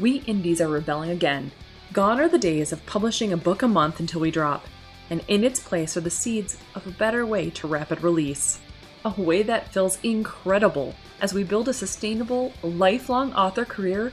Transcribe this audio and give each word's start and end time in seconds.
we 0.00 0.18
indies 0.26 0.60
are 0.60 0.68
rebelling 0.68 1.10
again. 1.10 1.50
Gone 1.92 2.20
are 2.20 2.28
the 2.28 2.38
days 2.38 2.72
of 2.72 2.84
publishing 2.86 3.32
a 3.32 3.36
book 3.36 3.62
a 3.62 3.68
month 3.68 3.98
until 3.98 4.20
we 4.20 4.30
drop, 4.30 4.66
and 5.10 5.22
in 5.28 5.42
its 5.42 5.58
place 5.58 5.96
are 5.96 6.02
the 6.02 6.10
seeds 6.10 6.58
of 6.74 6.86
a 6.86 6.90
better 6.90 7.24
way 7.24 7.50
to 7.50 7.66
rapid 7.66 8.02
release. 8.02 8.60
A 9.04 9.20
way 9.20 9.42
that 9.42 9.72
feels 9.72 9.98
incredible 10.02 10.94
as 11.20 11.32
we 11.32 11.44
build 11.44 11.68
a 11.68 11.72
sustainable, 11.72 12.52
lifelong 12.62 13.32
author 13.32 13.64
career 13.64 14.12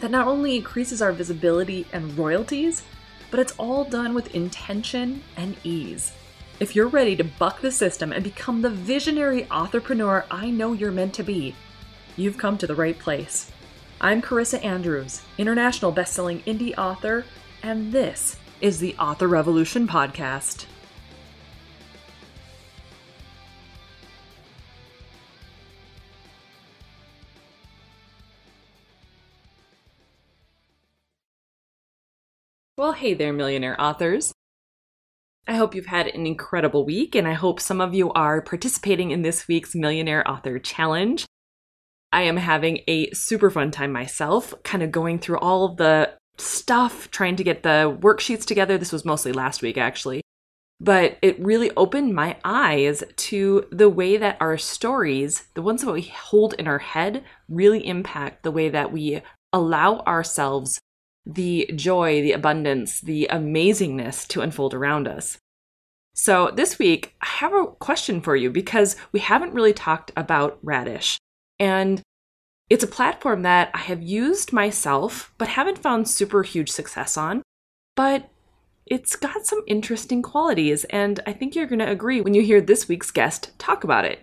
that 0.00 0.10
not 0.10 0.26
only 0.26 0.56
increases 0.56 1.02
our 1.02 1.12
visibility 1.12 1.86
and 1.92 2.16
royalties, 2.16 2.82
but 3.30 3.40
it's 3.40 3.54
all 3.58 3.84
done 3.84 4.14
with 4.14 4.34
intention 4.34 5.22
and 5.36 5.56
ease. 5.64 6.12
If 6.60 6.74
you're 6.74 6.88
ready 6.88 7.16
to 7.16 7.24
buck 7.24 7.60
the 7.60 7.72
system 7.72 8.12
and 8.12 8.24
become 8.24 8.62
the 8.62 8.70
visionary 8.70 9.46
entrepreneur 9.50 10.24
I 10.30 10.50
know 10.50 10.72
you're 10.72 10.90
meant 10.92 11.14
to 11.14 11.22
be, 11.22 11.54
you've 12.16 12.38
come 12.38 12.56
to 12.58 12.66
the 12.66 12.74
right 12.74 12.98
place. 12.98 13.50
I'm 13.98 14.20
Carissa 14.20 14.62
Andrews, 14.62 15.22
international 15.38 15.90
best-selling 15.90 16.40
indie 16.40 16.76
author, 16.76 17.24
and 17.62 17.90
this 17.90 18.36
is 18.60 18.78
the 18.78 18.94
Author 18.96 19.26
Revolution 19.26 19.88
podcast. 19.88 20.66
Well, 32.76 32.92
hey 32.92 33.14
there, 33.14 33.32
millionaire 33.32 33.80
authors. 33.80 34.34
I 35.48 35.54
hope 35.54 35.74
you've 35.74 35.86
had 35.86 36.08
an 36.08 36.26
incredible 36.26 36.84
week, 36.84 37.14
and 37.14 37.26
I 37.26 37.32
hope 37.32 37.60
some 37.60 37.80
of 37.80 37.94
you 37.94 38.12
are 38.12 38.42
participating 38.42 39.10
in 39.10 39.22
this 39.22 39.48
week's 39.48 39.74
Millionaire 39.74 40.28
Author 40.28 40.58
Challenge. 40.58 41.24
I 42.16 42.22
am 42.22 42.38
having 42.38 42.80
a 42.88 43.10
super 43.10 43.50
fun 43.50 43.70
time 43.70 43.92
myself, 43.92 44.54
kind 44.62 44.82
of 44.82 44.90
going 44.90 45.18
through 45.18 45.36
all 45.36 45.74
the 45.74 46.14
stuff, 46.38 47.10
trying 47.10 47.36
to 47.36 47.44
get 47.44 47.62
the 47.62 47.94
worksheets 48.00 48.46
together. 48.46 48.78
This 48.78 48.90
was 48.90 49.04
mostly 49.04 49.32
last 49.32 49.60
week, 49.60 49.76
actually. 49.76 50.22
But 50.80 51.18
it 51.20 51.38
really 51.38 51.72
opened 51.76 52.14
my 52.14 52.38
eyes 52.42 53.04
to 53.16 53.66
the 53.70 53.90
way 53.90 54.16
that 54.16 54.38
our 54.40 54.56
stories, 54.56 55.48
the 55.52 55.60
ones 55.60 55.82
that 55.82 55.92
we 55.92 56.02
hold 56.02 56.54
in 56.54 56.66
our 56.66 56.78
head, 56.78 57.22
really 57.50 57.86
impact 57.86 58.44
the 58.44 58.50
way 58.50 58.70
that 58.70 58.92
we 58.92 59.20
allow 59.52 59.98
ourselves 60.00 60.80
the 61.26 61.70
joy, 61.74 62.22
the 62.22 62.32
abundance, 62.32 63.02
the 63.02 63.28
amazingness 63.30 64.26
to 64.28 64.40
unfold 64.40 64.72
around 64.72 65.06
us. 65.06 65.36
So, 66.14 66.50
this 66.50 66.78
week, 66.78 67.14
I 67.20 67.26
have 67.26 67.52
a 67.52 67.66
question 67.66 68.22
for 68.22 68.36
you 68.36 68.50
because 68.50 68.96
we 69.12 69.20
haven't 69.20 69.52
really 69.52 69.74
talked 69.74 70.12
about 70.16 70.58
Radish. 70.62 71.18
And 71.58 72.02
it's 72.68 72.84
a 72.84 72.88
platform 72.88 73.42
that 73.42 73.70
I 73.74 73.78
have 73.78 74.02
used 74.02 74.52
myself, 74.52 75.32
but 75.38 75.48
haven't 75.48 75.78
found 75.78 76.08
super 76.08 76.42
huge 76.42 76.70
success 76.70 77.16
on. 77.16 77.42
But 77.94 78.28
it's 78.86 79.16
got 79.16 79.46
some 79.46 79.62
interesting 79.66 80.22
qualities, 80.22 80.84
and 80.84 81.20
I 81.26 81.32
think 81.32 81.54
you're 81.54 81.66
going 81.66 81.78
to 81.80 81.90
agree 81.90 82.20
when 82.20 82.34
you 82.34 82.42
hear 82.42 82.60
this 82.60 82.88
week's 82.88 83.10
guest 83.10 83.50
talk 83.58 83.84
about 83.84 84.04
it. 84.04 84.22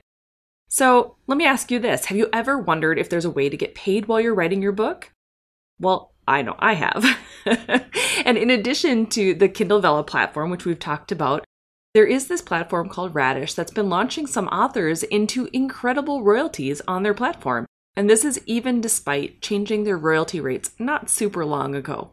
So, 0.70 1.16
let 1.28 1.38
me 1.38 1.46
ask 1.46 1.70
you 1.70 1.80
this 1.80 2.06
Have 2.06 2.18
you 2.18 2.30
ever 2.34 2.58
wondered 2.58 2.98
if 2.98 3.10
there's 3.10 3.26
a 3.26 3.30
way 3.30 3.50
to 3.50 3.58
get 3.58 3.76
paid 3.76 4.08
while 4.08 4.20
you're 4.20 4.36
writing 4.36 4.62
your 4.62 4.72
book? 4.72 5.12
Well, 5.80 6.14
I 6.28 6.42
know 6.42 6.56
I 6.60 6.74
have. 6.74 7.06
and 8.26 8.38
in 8.38 8.50
addition 8.50 9.08
to 9.08 9.34
the 9.34 9.50
Kindle 9.50 9.82
Vella 9.82 10.04
platform, 10.04 10.50
which 10.50 10.66
we've 10.66 10.80
talked 10.80 11.12
about, 11.12 11.46
there 11.94 12.06
is 12.06 12.28
this 12.28 12.42
platform 12.42 12.90
called 12.90 13.14
Radish 13.14 13.54
that's 13.54 13.72
been 13.72 13.90
launching 13.90 14.26
some 14.26 14.48
authors 14.48 15.04
into 15.04 15.50
incredible 15.54 16.24
royalties 16.24 16.82
on 16.88 17.04
their 17.04 17.14
platform. 17.14 17.66
And 17.96 18.10
this 18.10 18.26
is 18.26 18.42
even 18.46 18.82
despite 18.82 19.42
changing 19.42 19.84
their 19.84 19.98
royalty 19.98 20.40
rates 20.40 20.72
not 20.80 21.10
super 21.10 21.46
long 21.46 21.76
ago. 21.76 22.12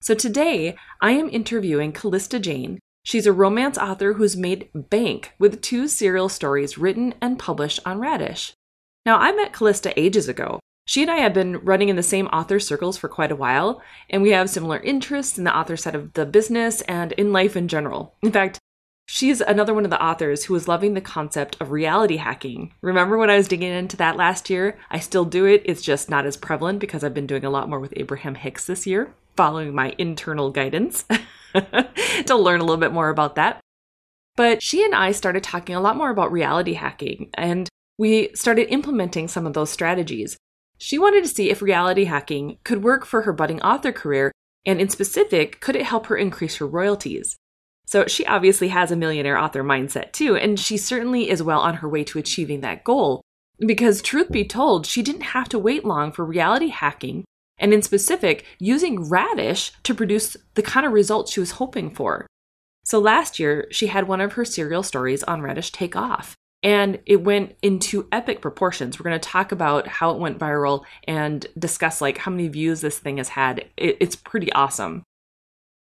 So 0.00 0.14
today, 0.14 0.76
I 1.00 1.12
am 1.12 1.28
interviewing 1.30 1.92
Calista 1.92 2.38
Jayne. 2.38 2.78
She's 3.02 3.26
a 3.26 3.32
romance 3.32 3.78
author 3.78 4.14
who's 4.14 4.36
made 4.36 4.68
bank 4.74 5.32
with 5.38 5.62
two 5.62 5.88
serial 5.88 6.28
stories 6.28 6.78
written 6.78 7.14
and 7.20 7.38
published 7.38 7.80
on 7.84 7.98
Radish. 7.98 8.52
Now, 9.04 9.18
I 9.18 9.32
met 9.32 9.52
Calista 9.52 9.98
ages 9.98 10.28
ago, 10.28 10.60
she 10.86 11.02
and 11.02 11.10
I 11.10 11.16
have 11.16 11.34
been 11.34 11.58
running 11.58 11.88
in 11.88 11.96
the 11.96 12.02
same 12.02 12.28
author 12.28 12.60
circles 12.60 12.96
for 12.96 13.08
quite 13.08 13.32
a 13.32 13.36
while, 13.36 13.82
and 14.08 14.22
we 14.22 14.30
have 14.30 14.48
similar 14.48 14.78
interests 14.78 15.36
in 15.36 15.42
the 15.42 15.56
author 15.56 15.76
side 15.76 15.96
of 15.96 16.12
the 16.12 16.24
business 16.24 16.80
and 16.82 17.10
in 17.12 17.32
life 17.32 17.56
in 17.56 17.66
general. 17.66 18.14
In 18.22 18.30
fact, 18.30 18.60
she's 19.06 19.40
another 19.40 19.72
one 19.72 19.84
of 19.84 19.90
the 19.90 20.02
authors 20.02 20.44
who 20.44 20.54
is 20.54 20.68
loving 20.68 20.94
the 20.94 21.00
concept 21.00 21.56
of 21.60 21.70
reality 21.70 22.16
hacking. 22.16 22.74
Remember 22.82 23.16
when 23.16 23.30
I 23.30 23.36
was 23.36 23.48
digging 23.48 23.72
into 23.72 23.96
that 23.96 24.16
last 24.16 24.50
year? 24.50 24.76
I 24.90 24.98
still 24.98 25.24
do 25.24 25.46
it, 25.46 25.62
it's 25.64 25.80
just 25.82 26.10
not 26.10 26.26
as 26.26 26.36
prevalent 26.36 26.80
because 26.80 27.02
I've 27.02 27.14
been 27.14 27.26
doing 27.26 27.44
a 27.44 27.50
lot 27.50 27.68
more 27.68 27.80
with 27.80 27.94
Abraham 27.96 28.34
Hicks 28.34 28.66
this 28.66 28.86
year, 28.86 29.14
following 29.36 29.74
my 29.74 29.94
internal 29.96 30.50
guidance 30.50 31.04
to 31.54 32.36
learn 32.36 32.60
a 32.60 32.64
little 32.64 32.76
bit 32.76 32.92
more 32.92 33.08
about 33.08 33.36
that. 33.36 33.60
But 34.36 34.62
she 34.62 34.84
and 34.84 34.94
I 34.94 35.12
started 35.12 35.42
talking 35.42 35.74
a 35.74 35.80
lot 35.80 35.96
more 35.96 36.10
about 36.10 36.30
reality 36.30 36.74
hacking, 36.74 37.30
and 37.34 37.68
we 37.96 38.28
started 38.34 38.70
implementing 38.70 39.28
some 39.28 39.46
of 39.46 39.54
those 39.54 39.70
strategies. 39.70 40.36
She 40.76 40.98
wanted 40.98 41.22
to 41.22 41.30
see 41.30 41.48
if 41.48 41.62
reality 41.62 42.04
hacking 42.04 42.58
could 42.62 42.84
work 42.84 43.06
for 43.06 43.22
her 43.22 43.32
budding 43.32 43.62
author 43.62 43.92
career, 43.92 44.32
and 44.66 44.78
in 44.78 44.90
specific, 44.90 45.60
could 45.60 45.76
it 45.76 45.86
help 45.86 46.06
her 46.06 46.16
increase 46.18 46.56
her 46.56 46.66
royalties? 46.66 47.36
So 47.86 48.06
she 48.06 48.26
obviously 48.26 48.68
has 48.68 48.90
a 48.90 48.96
millionaire 48.96 49.38
author 49.38 49.62
mindset 49.62 50.12
too, 50.12 50.36
and 50.36 50.58
she 50.58 50.76
certainly 50.76 51.30
is 51.30 51.42
well 51.42 51.60
on 51.60 51.74
her 51.76 51.88
way 51.88 52.04
to 52.04 52.18
achieving 52.18 52.60
that 52.60 52.84
goal. 52.84 53.22
Because 53.58 54.02
truth 54.02 54.30
be 54.30 54.44
told, 54.44 54.86
she 54.86 55.02
didn't 55.02 55.22
have 55.22 55.48
to 55.50 55.58
wait 55.58 55.84
long 55.84 56.12
for 56.12 56.24
reality 56.24 56.68
hacking, 56.68 57.24
and 57.58 57.72
in 57.72 57.82
specific, 57.82 58.44
using 58.58 59.08
Radish 59.08 59.72
to 59.84 59.94
produce 59.94 60.36
the 60.54 60.62
kind 60.62 60.84
of 60.84 60.92
results 60.92 61.32
she 61.32 61.40
was 61.40 61.52
hoping 61.52 61.90
for. 61.90 62.26
So 62.84 62.98
last 62.98 63.38
year, 63.38 63.66
she 63.70 63.86
had 63.86 64.08
one 64.08 64.20
of 64.20 64.34
her 64.34 64.44
serial 64.44 64.82
stories 64.82 65.22
on 65.22 65.40
Radish 65.40 65.72
take 65.72 65.96
off 65.96 66.36
and 66.62 66.98
it 67.06 67.22
went 67.22 67.54
into 67.62 68.08
epic 68.10 68.40
proportions. 68.40 68.98
We're 68.98 69.08
going 69.08 69.20
to 69.20 69.28
talk 69.28 69.52
about 69.52 69.86
how 69.86 70.10
it 70.10 70.18
went 70.18 70.38
viral 70.38 70.84
and 71.06 71.46
discuss 71.58 72.00
like 72.00 72.18
how 72.18 72.30
many 72.30 72.48
views 72.48 72.80
this 72.80 72.98
thing 72.98 73.18
has 73.18 73.28
had. 73.28 73.60
It, 73.76 73.98
it's 74.00 74.16
pretty 74.16 74.52
awesome. 74.52 75.04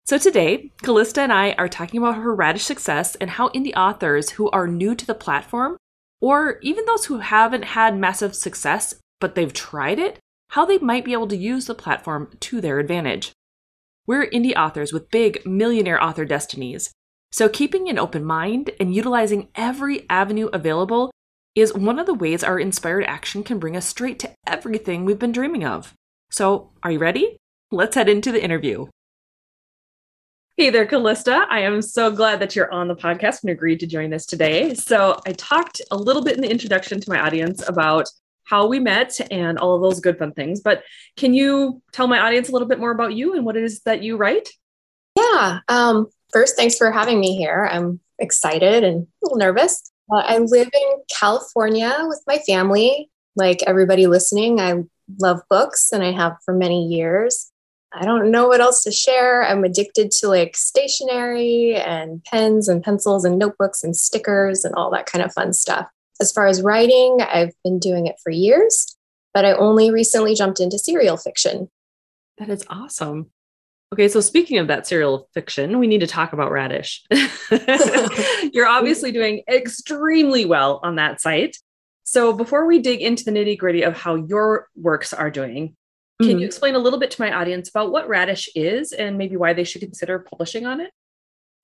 So 0.09 0.17
today, 0.17 0.71
Calista 0.81 1.21
and 1.21 1.31
I 1.31 1.51
are 1.59 1.69
talking 1.69 1.99
about 1.99 2.15
her 2.15 2.33
radish 2.33 2.63
success 2.63 3.13
and 3.17 3.29
how 3.29 3.49
indie 3.49 3.77
authors 3.77 4.31
who 4.31 4.49
are 4.49 4.65
new 4.65 4.95
to 4.95 5.05
the 5.05 5.13
platform, 5.13 5.77
or 6.19 6.57
even 6.63 6.85
those 6.85 7.05
who 7.05 7.19
haven't 7.19 7.63
had 7.63 7.95
massive 7.95 8.33
success 8.33 8.95
but 9.19 9.35
they've 9.35 9.53
tried 9.53 9.99
it, 9.99 10.17
how 10.49 10.65
they 10.65 10.79
might 10.79 11.05
be 11.05 11.13
able 11.13 11.27
to 11.27 11.37
use 11.37 11.67
the 11.67 11.75
platform 11.75 12.31
to 12.39 12.59
their 12.59 12.79
advantage. 12.79 13.33
We're 14.07 14.27
indie 14.31 14.55
authors 14.55 14.91
with 14.91 15.11
big 15.11 15.45
millionaire 15.45 16.03
author 16.03 16.25
destinies, 16.25 16.89
so, 17.31 17.47
keeping 17.47 17.87
an 17.87 17.99
open 17.99 18.25
mind 18.25 18.71
and 18.79 18.95
utilizing 18.95 19.50
every 19.53 20.09
avenue 20.09 20.50
available 20.51 21.12
is 21.53 21.75
one 21.75 22.00
of 22.00 22.07
the 22.07 22.15
ways 22.15 22.44
our 22.44 22.59
inspired 22.59 23.03
action 23.03 23.44
can 23.44 23.59
bring 23.59 23.77
us 23.77 23.85
straight 23.85 24.17
to 24.17 24.31
everything 24.47 25.05
we've 25.05 25.19
been 25.19 25.31
dreaming 25.31 25.63
of. 25.63 25.94
So, 26.31 26.71
are 26.81 26.89
you 26.89 26.97
ready? 26.97 27.38
Let's 27.71 27.94
head 27.94 28.09
into 28.09 28.31
the 28.31 28.44
interview. 28.44 28.88
Hey 30.59 30.69
there, 30.71 30.85
Calista. 30.85 31.47
I 31.50 31.61
am 31.61 31.81
so 31.81 32.11
glad 32.11 32.41
that 32.41 32.53
you're 32.53 32.69
on 32.69 32.89
the 32.89 32.95
podcast 32.95 33.44
and 33.44 33.50
agreed 33.50 33.79
to 33.79 33.88
join 33.88 34.13
us 34.13 34.25
today. 34.25 34.73
So, 34.73 35.17
I 35.25 35.31
talked 35.31 35.81
a 35.89 35.95
little 35.95 36.21
bit 36.21 36.35
in 36.35 36.41
the 36.41 36.51
introduction 36.51 37.00
to 37.00 37.09
my 37.09 37.21
audience 37.21 37.65
about 37.65 38.09
how 38.44 38.67
we 38.67 38.77
met 38.77 39.17
and 39.31 39.57
all 39.57 39.73
of 39.73 39.81
those 39.81 40.01
good 40.01 40.19
fun 40.19 40.33
things. 40.33 40.59
But 40.59 40.83
can 41.15 41.33
you 41.33 41.81
tell 41.94 42.09
my 42.09 42.19
audience 42.19 42.50
a 42.50 42.51
little 42.51 42.67
bit 42.67 42.77
more 42.77 42.91
about 42.91 43.13
you 43.13 43.35
and 43.35 43.45
what 43.45 43.56
it 43.56 43.63
is 43.63 43.79
that 43.83 44.03
you 44.03 44.17
write? 44.17 44.50
Yeah. 45.15 45.59
Um, 45.69 46.07
first, 46.33 46.57
thanks 46.57 46.75
for 46.75 46.91
having 46.91 47.21
me 47.21 47.38
here. 47.38 47.69
I'm 47.71 48.01
excited 48.19 48.83
and 48.83 49.03
a 49.03 49.07
little 49.23 49.38
nervous. 49.38 49.89
Uh, 50.13 50.17
I 50.17 50.39
live 50.39 50.67
in 50.73 51.03
California 51.09 52.00
with 52.01 52.21
my 52.27 52.39
family. 52.39 53.09
Like 53.38 53.63
everybody 53.65 54.07
listening, 54.07 54.59
I 54.59 54.83
love 55.19 55.39
books 55.50 55.94
and 55.94 56.03
I 56.03 56.12
have 56.12 56.35
for 56.44 56.53
many 56.53 56.85
years. 56.88 57.50
I 57.91 58.06
don't 58.06 58.30
know 58.30 58.47
what 58.47 58.62
else 58.62 58.83
to 58.83 58.91
share. 58.91 59.44
I'm 59.44 59.63
addicted 59.63 60.12
to 60.12 60.27
like 60.27 60.56
stationery 60.56 61.75
and 61.75 62.24
pens 62.24 62.68
and 62.68 62.83
pencils 62.83 63.25
and 63.25 63.39
notebooks 63.39 63.83
and 63.83 63.95
stickers 63.95 64.63
and 64.63 64.75
all 64.75 64.91
that 64.91 65.07
kind 65.07 65.24
of 65.25 65.33
fun 65.33 65.53
stuff. 65.53 65.88
As 66.21 66.31
far 66.31 66.47
as 66.47 66.62
writing, 66.62 67.19
I've 67.21 67.53
been 67.63 67.80
doing 67.80 68.06
it 68.06 68.15
for 68.24 68.30
years, 68.30 68.95
but 69.33 69.45
I 69.45 69.53
only 69.53 69.89
recently 69.89 70.36
jumped 70.36 70.59
into 70.59 70.77
serial 70.77 71.18
fiction. 71.18 71.69
That 72.38 72.50
is 72.50 72.63
awesome. 72.69 73.31
Okay, 73.91 74.07
so 74.07 74.21
speaking 74.21 74.59
of 74.59 74.68
that 74.68 74.86
serial 74.86 75.27
fiction, 75.33 75.80
we 75.80 75.88
need 75.88 76.01
to 76.01 76.07
talk 76.07 76.31
about 76.31 76.51
Radish. 76.51 77.03
You're 78.53 78.68
obviously 78.68 79.12
doing 79.12 79.41
extremely 79.50 80.45
well 80.45 80.80
on 80.83 80.97
that 80.97 81.21
site. 81.21 81.57
So 82.03 82.33
before 82.33 82.68
we 82.68 82.80
dig 82.80 83.01
into 83.01 83.24
the 83.24 83.31
nitty 83.31 83.57
gritty 83.57 83.81
of 83.81 83.97
how 83.97 84.15
your 84.15 84.68
works 84.75 85.12
are 85.12 85.31
doing, 85.31 85.75
can 86.19 86.31
mm-hmm. 86.31 86.39
you 86.39 86.45
explain 86.45 86.75
a 86.75 86.80
little 86.80 87.00
bit 87.00 87.12
to 87.12 87.21
my 87.21 87.33
audience 87.33 87.69
about 87.69 87.92
what 87.92 88.07
Radish 88.07 88.50
is 88.56 88.92
and 88.92 89.18
maybe 89.18 89.38
why 89.38 89.54
they 89.54 89.63
should 89.63 89.81
consider 89.81 90.19
publishing 90.19 90.66
on 90.66 90.81
it? 90.81 90.92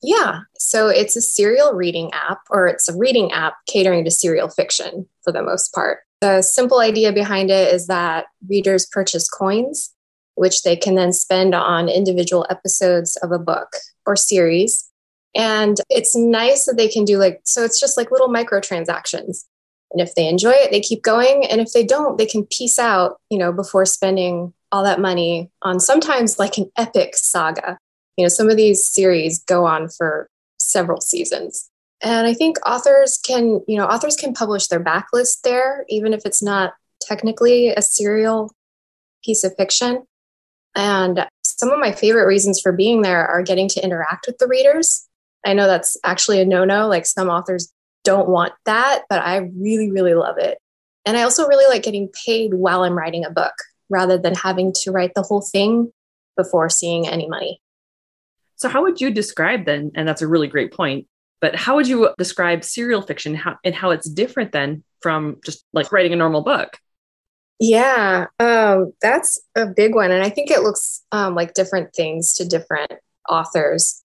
Yeah, 0.02 0.42
so 0.58 0.88
it's 0.88 1.16
a 1.16 1.22
serial 1.22 1.74
reading 1.74 2.12
app, 2.14 2.40
or 2.50 2.68
it's 2.68 2.88
a 2.90 2.98
reading 2.98 3.32
app 3.32 3.56
catering 3.68 4.04
to 4.06 4.12
serial 4.12 4.50
fiction 4.50 5.08
for 5.24 5.32
the 5.32 5.42
most 5.42 5.74
part. 5.74 6.00
The 6.22 6.42
simple 6.42 6.80
idea 6.80 7.12
behind 7.12 7.50
it 7.50 7.74
is 7.74 7.88
that 7.88 8.26
readers 8.48 8.86
purchase 8.86 9.30
coins 9.30 9.96
which 10.36 10.64
they 10.64 10.76
can 10.76 10.96
then 10.96 11.12
spend 11.12 11.56
on 11.56 11.90
individual 11.90 12.46
episodes 12.50 13.18
of 13.18 13.32
a 13.32 13.40
book 13.40 13.70
or 14.06 14.16
series. 14.16 14.90
And 15.34 15.78
it's 15.90 16.16
nice 16.16 16.66
that 16.66 16.78
they 16.78 16.88
can 16.88 17.04
do 17.04 17.18
like, 17.18 17.42
so 17.44 17.64
it's 17.64 17.80
just 17.80 17.98
like 17.98 18.12
little 18.12 18.30
microtransactions. 18.30 19.46
And 19.92 20.02
if 20.02 20.16
they 20.16 20.28
enjoy 20.28 20.52
it, 20.52 20.72
they 20.72 20.82
keep 20.82 21.04
going. 21.04 21.46
And 21.46 21.62
if 21.62 21.72
they 21.74 21.86
don't, 21.86 22.18
they 22.18 22.26
can 22.26 22.46
piece 22.46 22.80
out, 22.80 23.20
you 23.30 23.38
know, 23.38 23.54
before 23.54 23.86
spending 23.86 24.54
all 24.72 24.84
that 24.84 25.00
money 25.00 25.50
on 25.62 25.80
sometimes 25.80 26.38
like 26.38 26.58
an 26.58 26.70
epic 26.78 27.16
saga. 27.16 27.78
You 28.18 28.26
know, 28.26 28.30
some 28.30 28.50
of 28.50 28.58
these 28.58 28.88
series 28.88 29.44
go 29.44 29.66
on 29.66 29.90
for 29.90 30.30
several 30.58 31.02
seasons. 31.02 31.70
And 32.02 32.28
I 32.28 32.34
think 32.34 32.58
authors 32.68 33.18
can, 33.18 33.62
you 33.68 33.78
know, 33.78 33.86
authors 33.86 34.16
can 34.16 34.34
publish 34.34 34.68
their 34.68 34.84
backlist 34.84 35.42
there, 35.44 35.86
even 35.90 36.14
if 36.14 36.26
it's 36.26 36.44
not 36.44 36.74
technically 37.02 37.70
a 37.70 37.82
serial 37.82 38.52
piece 39.24 39.44
of 39.44 39.56
fiction. 39.56 40.04
And 40.76 41.26
some 41.44 41.70
of 41.70 41.80
my 41.80 41.94
favorite 41.94 42.28
reasons 42.28 42.60
for 42.60 42.72
being 42.72 43.02
there 43.02 43.26
are 43.26 43.42
getting 43.42 43.70
to 43.70 43.84
interact 43.84 44.28
with 44.28 44.38
the 44.40 44.48
readers. 44.48 45.08
I 45.46 45.54
know 45.54 45.68
that's 45.68 45.96
actually 46.04 46.42
a 46.42 46.46
no 46.46 46.66
no. 46.66 46.88
Like 46.88 47.06
some 47.06 47.30
authors 47.30 47.72
don't 48.06 48.30
want 48.30 48.54
that, 48.66 49.04
but 49.10 49.22
I 49.22 49.38
really, 49.38 49.92
really 49.92 50.14
love 50.14 50.38
it. 50.38 50.58
And 51.06 51.18
I 51.18 51.24
also 51.24 51.48
really 51.48 51.68
like 51.68 51.84
getting 51.84 52.10
paid 52.26 52.54
while 52.54 52.84
I'm 52.84 52.98
writing 52.98 53.26
a 53.26 53.30
book 53.30 53.54
rather 53.90 54.18
than 54.18 54.34
having 54.34 54.74
to 54.74 54.92
write 54.92 55.14
the 55.16 55.22
whole 55.22 55.42
thing 55.42 55.92
before 56.38 56.70
seeing 56.70 57.08
any 57.08 57.28
money. 57.28 57.62
So, 58.56 58.70
how 58.70 58.84
would 58.84 59.02
you 59.02 59.12
describe 59.12 59.66
then? 59.66 59.92
And 59.96 60.08
that's 60.08 60.22
a 60.22 60.28
really 60.28 60.48
great 60.48 60.74
point. 60.74 61.08
But 61.42 61.56
how 61.56 61.76
would 61.76 61.88
you 61.88 62.10
describe 62.18 62.64
serial 62.64 63.02
fiction 63.02 63.36
how, 63.36 63.58
and 63.64 63.76
how 63.76 63.92
it's 63.92 64.10
different 64.10 64.52
then 64.52 64.84
from 65.02 65.38
just 65.46 65.66
like 65.74 65.92
writing 65.92 66.14
a 66.14 66.16
normal 66.16 66.42
book? 66.42 66.78
Yeah, 67.60 68.28
um, 68.40 68.94
that's 69.02 69.40
a 69.56 69.66
big 69.66 69.96
one. 69.96 70.12
And 70.12 70.24
I 70.24 70.30
think 70.30 70.52
it 70.52 70.62
looks 70.62 71.04
um, 71.12 71.36
like 71.36 71.54
different 71.54 71.94
things 71.94 72.34
to 72.36 72.48
different 72.48 72.92
authors. 73.30 74.04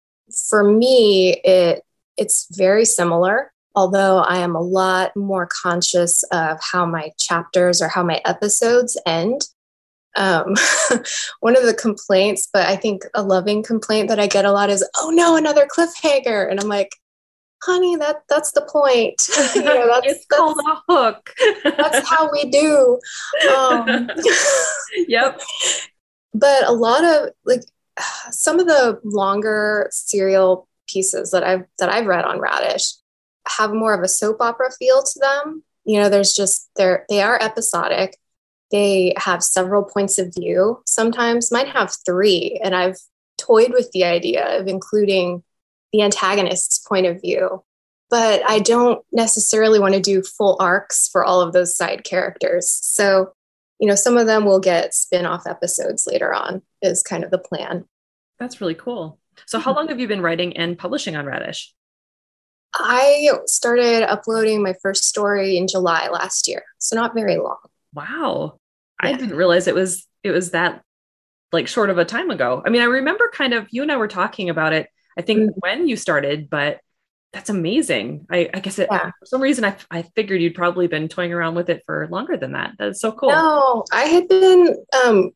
For 0.49 0.63
me, 0.63 1.41
it 1.45 1.83
it's 2.17 2.47
very 2.55 2.85
similar, 2.85 3.53
although 3.75 4.19
I 4.19 4.39
am 4.39 4.55
a 4.55 4.61
lot 4.61 5.15
more 5.17 5.49
conscious 5.63 6.23
of 6.25 6.59
how 6.61 6.87
my 6.87 7.13
chapters 7.19 7.81
or 7.81 7.89
how 7.89 8.03
my 8.03 8.21
episodes 8.25 9.01
end. 9.07 9.43
Um, 10.17 10.57
one 11.41 11.57
of 11.57 11.65
the 11.65 11.77
complaints, 11.81 12.49
but 12.53 12.67
I 12.67 12.75
think 12.77 13.05
a 13.15 13.23
loving 13.23 13.63
complaint 13.63 14.09
that 14.09 14.19
I 14.19 14.27
get 14.27 14.45
a 14.45 14.53
lot 14.53 14.71
is, 14.71 14.87
oh 14.97 15.11
no, 15.11 15.37
another 15.37 15.69
cliffhanger. 15.69 16.51
And 16.51 16.59
I'm 16.59 16.69
like, 16.69 16.91
honey, 17.63 17.97
that 17.97 18.23
that's 18.29 18.53
the 18.53 18.63
point. 18.63 19.23
you 19.55 19.63
know, 19.63 19.87
that's, 20.03 20.07
it's 20.07 20.27
that's, 20.27 20.41
called 20.41 20.59
a 20.67 20.93
hook. 20.93 21.33
that's 21.65 22.09
how 22.09 22.31
we 22.33 22.47
do. 22.51 22.99
Um, 23.55 24.11
yep. 25.07 25.41
But 26.35 26.67
a 26.67 26.73
lot 26.73 27.05
of 27.05 27.31
like 27.45 27.63
some 28.31 28.59
of 28.59 28.67
the 28.67 29.01
longer 29.05 29.89
serial 29.93 30.67
pieces 30.89 31.31
that 31.31 31.45
I've 31.45 31.65
that 31.79 31.89
I've 31.89 32.07
read 32.07 32.25
on 32.25 32.41
Radish 32.41 32.95
have 33.57 33.73
more 33.73 33.95
of 33.95 34.03
a 34.03 34.09
soap 34.09 34.39
opera 34.41 34.71
feel 34.79 35.03
to 35.03 35.19
them. 35.21 35.63
You 35.85 36.01
know, 36.01 36.09
there's 36.09 36.33
just 36.33 36.71
they're 36.77 37.05
they 37.09 37.23
are 37.23 37.41
episodic. 37.41 38.19
They 38.71 39.15
have 39.17 39.43
several 39.43 39.83
points 39.83 40.19
of 40.19 40.33
view. 40.35 40.83
Sometimes 40.87 41.51
might 41.51 41.69
have 41.69 41.97
three, 42.07 42.61
and 42.63 42.75
I've 42.75 42.97
toyed 43.39 43.73
with 43.73 43.91
the 43.93 44.05
idea 44.05 44.61
of 44.61 44.69
including 44.69 45.43
the 45.93 46.03
antagonist's 46.03 46.79
point 46.79 47.07
of 47.07 47.21
view. 47.21 47.65
But 48.11 48.43
I 48.49 48.59
don't 48.59 49.05
necessarily 49.13 49.79
want 49.79 49.95
to 49.95 50.01
do 50.01 50.23
full 50.23 50.57
arcs 50.61 51.09
for 51.09 51.25
all 51.25 51.41
of 51.41 51.53
those 51.53 51.77
side 51.77 52.03
characters. 52.03 52.69
So, 52.69 53.33
you 53.79 53.87
know, 53.87 53.95
some 53.95 54.17
of 54.17 54.27
them 54.27 54.45
will 54.45 54.59
get 54.59 54.95
spin 54.95 55.27
off 55.27 55.47
episodes 55.47 56.07
later 56.07 56.35
on, 56.35 56.63
is 56.83 57.03
kind 57.03 57.23
of 57.23 57.31
the 57.31 57.39
plan. 57.39 57.85
That's 58.39 58.61
really 58.61 58.75
cool. 58.75 59.21
So, 59.47 59.59
how 59.59 59.71
mm-hmm. 59.71 59.77
long 59.77 59.89
have 59.89 60.01
you 60.01 60.09
been 60.09 60.23
writing 60.23 60.57
and 60.57 60.79
publishing 60.79 61.17
on 61.17 61.27
Radish? 61.27 61.73
I 62.75 63.31
started 63.47 64.03
uploading 64.05 64.63
my 64.63 64.75
first 64.83 65.05
story 65.05 65.57
in 65.57 65.67
July 65.67 66.09
last 66.09 66.49
year, 66.49 66.63
so 66.79 66.97
not 66.97 67.15
very 67.15 67.37
long. 67.37 67.59
Wow. 67.93 68.59
Yeah. 69.03 69.11
I 69.11 69.13
didn't 69.15 69.37
realize 69.37 69.67
it 69.67 69.75
was 69.75 70.07
it 70.23 70.31
was 70.31 70.53
that 70.53 70.83
like 71.53 71.67
short 71.67 71.91
of 71.91 71.99
a 71.99 72.05
time 72.05 72.31
ago. 72.31 72.63
I 72.65 72.71
mean, 72.71 72.83
I 72.83 72.87
remember 72.87 73.31
kind 73.33 73.55
of 73.55 73.67
you 73.71 73.83
and 73.83 73.91
I 73.91 73.97
were 73.97 74.09
talking 74.09 74.51
about 74.51 74.73
it 74.73 74.89
I 75.21 75.23
think 75.23 75.41
mm-hmm. 75.41 75.59
when 75.61 75.89
you 75.89 75.97
started, 75.97 76.49
but 76.49 76.81
that's 77.33 77.51
amazing. 77.51 78.27
I, 78.31 78.49
I 78.53 78.61
guess 78.61 78.79
it, 78.79 78.89
yeah. 78.91 79.11
for 79.19 79.27
some 79.27 79.43
reason 79.43 79.65
I, 79.65 79.77
I 79.91 80.03
figured 80.17 80.41
you'd 80.41 80.55
probably 80.55 80.89
been 80.89 81.09
toying 81.09 81.33
around 81.33 81.55
with 81.55 81.69
it 81.69 81.83
for 81.87 82.09
longer 82.11 82.37
than 82.37 82.53
that. 82.53 82.73
That's 82.79 83.01
so 83.01 83.13
cool. 83.13 83.29
No, 83.29 83.85
I 83.93 84.05
had 84.05 84.29
been, 84.29 84.75
um, 85.05 85.31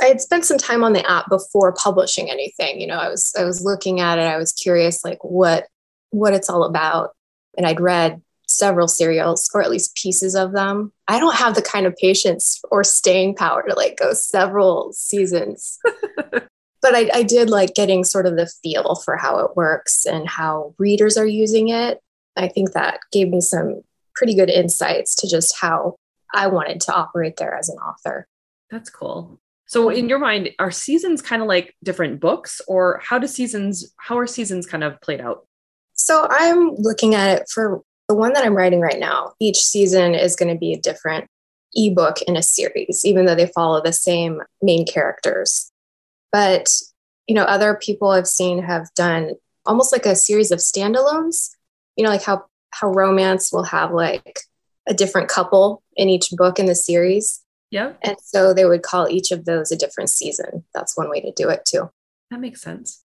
I 0.00 0.06
had 0.06 0.20
spent 0.20 0.44
some 0.44 0.56
time 0.56 0.84
on 0.84 0.92
the 0.94 1.08
app 1.10 1.28
before 1.28 1.74
publishing 1.74 2.30
anything. 2.30 2.80
You 2.80 2.86
know, 2.86 2.96
I 2.96 3.08
was, 3.08 3.34
I 3.38 3.44
was 3.44 3.62
looking 3.62 4.00
at 4.00 4.18
it. 4.18 4.22
I 4.22 4.36
was 4.36 4.52
curious, 4.52 5.04
like 5.04 5.22
what, 5.22 5.66
what 6.14 6.34
it's 6.34 6.48
all 6.48 6.64
about. 6.64 7.10
And 7.56 7.66
I'd 7.66 7.80
read 7.80 8.20
several 8.46 8.88
serials 8.88 9.50
or 9.54 9.62
at 9.62 9.70
least 9.70 9.96
pieces 9.96 10.34
of 10.34 10.52
them. 10.52 10.92
I 11.08 11.18
don't 11.18 11.36
have 11.36 11.54
the 11.54 11.62
kind 11.62 11.86
of 11.86 11.96
patience 11.96 12.60
or 12.70 12.84
staying 12.84 13.36
power 13.36 13.64
to 13.66 13.74
like 13.74 13.96
go 13.96 14.12
several 14.12 14.92
seasons. 14.92 15.78
but 16.84 16.94
I, 16.94 17.10
I 17.12 17.22
did 17.22 17.50
like 17.50 17.74
getting 17.74 18.04
sort 18.04 18.26
of 18.26 18.36
the 18.36 18.50
feel 18.62 18.96
for 19.04 19.16
how 19.16 19.38
it 19.38 19.56
works 19.56 20.04
and 20.06 20.28
how 20.28 20.74
readers 20.78 21.16
are 21.16 21.26
using 21.26 21.68
it. 21.68 22.00
I 22.36 22.48
think 22.48 22.72
that 22.72 23.00
gave 23.12 23.28
me 23.28 23.40
some 23.40 23.82
pretty 24.14 24.34
good 24.34 24.50
insights 24.50 25.14
to 25.16 25.28
just 25.28 25.56
how 25.58 25.96
I 26.34 26.46
wanted 26.48 26.80
to 26.82 26.94
operate 26.94 27.36
there 27.36 27.54
as 27.54 27.68
an 27.68 27.78
author. 27.78 28.26
That's 28.70 28.90
cool. 28.90 29.40
So 29.66 29.88
in 29.88 30.08
your 30.08 30.18
mind, 30.18 30.50
are 30.58 30.70
seasons 30.70 31.22
kind 31.22 31.40
of 31.42 31.48
like 31.48 31.74
different 31.82 32.20
books 32.20 32.60
or 32.68 33.00
how 33.02 33.18
do 33.18 33.26
seasons 33.26 33.92
how 33.96 34.18
are 34.18 34.26
seasons 34.26 34.66
kind 34.66 34.84
of 34.84 35.00
played 35.00 35.20
out? 35.20 35.46
So 36.04 36.26
I'm 36.28 36.74
looking 36.74 37.14
at 37.14 37.38
it 37.38 37.48
for 37.48 37.82
the 38.08 38.14
one 38.14 38.34
that 38.34 38.44
I'm 38.44 38.54
writing 38.54 38.80
right 38.80 38.98
now. 38.98 39.32
Each 39.40 39.56
season 39.56 40.14
is 40.14 40.36
going 40.36 40.52
to 40.52 40.58
be 40.58 40.74
a 40.74 40.78
different 40.78 41.30
ebook 41.72 42.20
in 42.22 42.36
a 42.36 42.42
series, 42.42 43.00
even 43.06 43.24
though 43.24 43.34
they 43.34 43.46
follow 43.46 43.80
the 43.80 43.90
same 43.90 44.42
main 44.60 44.84
characters. 44.84 45.72
But, 46.30 46.68
you 47.26 47.34
know, 47.34 47.44
other 47.44 47.74
people 47.74 48.10
I've 48.10 48.26
seen 48.26 48.62
have 48.62 48.92
done 48.94 49.32
almost 49.64 49.92
like 49.92 50.04
a 50.04 50.14
series 50.14 50.50
of 50.50 50.58
standalones, 50.58 51.52
you 51.96 52.04
know, 52.04 52.10
like 52.10 52.22
how, 52.22 52.44
how 52.68 52.88
romance 52.88 53.50
will 53.50 53.64
have 53.64 53.90
like 53.90 54.40
a 54.86 54.92
different 54.92 55.28
couple 55.28 55.82
in 55.96 56.10
each 56.10 56.28
book 56.32 56.58
in 56.58 56.66
the 56.66 56.74
series. 56.74 57.42
Yeah. 57.70 57.94
And 58.02 58.16
so 58.22 58.52
they 58.52 58.66
would 58.66 58.82
call 58.82 59.08
each 59.08 59.32
of 59.32 59.46
those 59.46 59.72
a 59.72 59.76
different 59.76 60.10
season. 60.10 60.64
That's 60.74 60.98
one 60.98 61.08
way 61.08 61.22
to 61.22 61.32
do 61.32 61.48
it 61.48 61.64
too. 61.64 61.90
That 62.30 62.40
makes 62.40 62.60
sense. 62.60 63.03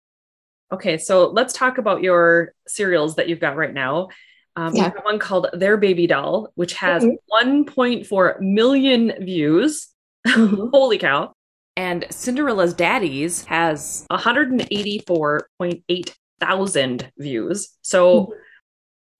Okay, 0.73 0.97
so 0.97 1.29
let's 1.29 1.53
talk 1.53 1.77
about 1.77 2.01
your 2.01 2.53
serials 2.67 3.15
that 3.17 3.29
you've 3.29 3.39
got 3.39 3.55
right 3.55 3.73
now. 3.73 4.09
Um, 4.55 4.75
yeah. 4.75 4.91
One 5.03 5.19
called 5.19 5.47
Their 5.53 5.77
Baby 5.77 6.07
Doll, 6.07 6.51
which 6.55 6.73
has 6.73 7.03
mm-hmm. 7.03 7.69
1.4 7.69 8.39
million 8.39 9.13
views. 9.19 9.89
Mm-hmm. 10.27 10.69
Holy 10.73 10.97
cow. 10.97 11.33
And 11.75 12.05
Cinderella's 12.09 12.73
Daddies 12.73 13.45
has 13.45 14.05
184.8 14.11 16.13
thousand 16.39 17.11
views. 17.17 17.69
So, 17.81 18.21
mm-hmm. 18.21 18.33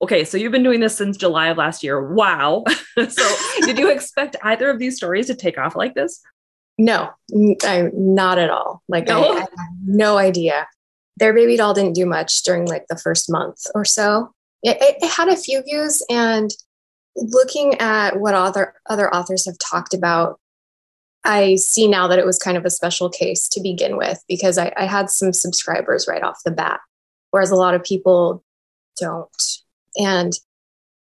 okay, 0.04 0.24
so 0.26 0.38
you've 0.38 0.52
been 0.52 0.64
doing 0.64 0.80
this 0.80 0.98
since 0.98 1.18
July 1.18 1.48
of 1.48 1.58
last 1.58 1.84
year. 1.84 2.14
Wow. 2.14 2.64
so, 3.10 3.36
did 3.62 3.78
you 3.78 3.92
expect 3.92 4.36
either 4.44 4.70
of 4.70 4.80
these 4.80 4.98
stories 4.98 5.28
to 5.28 5.36
take 5.36 5.58
off 5.58 5.76
like 5.76 5.94
this? 5.94 6.22
No, 6.78 7.12
I, 7.64 7.90
not 7.94 8.40
at 8.40 8.50
all. 8.50 8.82
Like, 8.88 9.08
no? 9.08 9.38
I, 9.38 9.42
I 9.42 9.46
no 9.86 10.18
idea. 10.18 10.68
Their 11.18 11.34
baby 11.34 11.58
doll 11.58 11.74
didn't 11.74 11.94
do 11.94 12.06
much 12.06 12.44
during 12.44 12.66
like 12.66 12.88
the 12.88 12.98
first 12.98 13.32
month 13.32 13.66
or 13.76 13.86
so. 13.86 14.32
It, 14.64 14.78
it, 14.80 15.10
had 15.10 15.28
a 15.28 15.36
few 15.36 15.62
views, 15.62 16.04
and 16.10 16.50
looking 17.16 17.76
at 17.76 18.20
what 18.20 18.34
other 18.34 18.74
other 18.90 19.14
authors 19.14 19.46
have 19.46 19.58
talked 19.60 19.94
about 19.94 20.40
I 21.24 21.56
see 21.56 21.88
now 21.88 22.08
that 22.08 22.20
it 22.20 22.26
was 22.26 22.38
kind 22.38 22.58
of 22.58 22.66
a 22.66 22.70
special 22.70 23.10
case 23.10 23.48
to 23.50 23.62
begin 23.62 23.98
with 23.98 24.22
because 24.28 24.58
I, 24.58 24.74
I, 24.76 24.86
had 24.86 25.10
some 25.10 25.32
subscribers 25.32 26.06
right 26.08 26.22
off 26.22 26.44
the 26.44 26.52
bat, 26.52 26.82
whereas 27.32 27.50
a 27.50 27.56
lot 27.56 27.76
of 27.76 27.84
people 27.84 28.44
don't. 29.00 29.30
And 29.96 30.34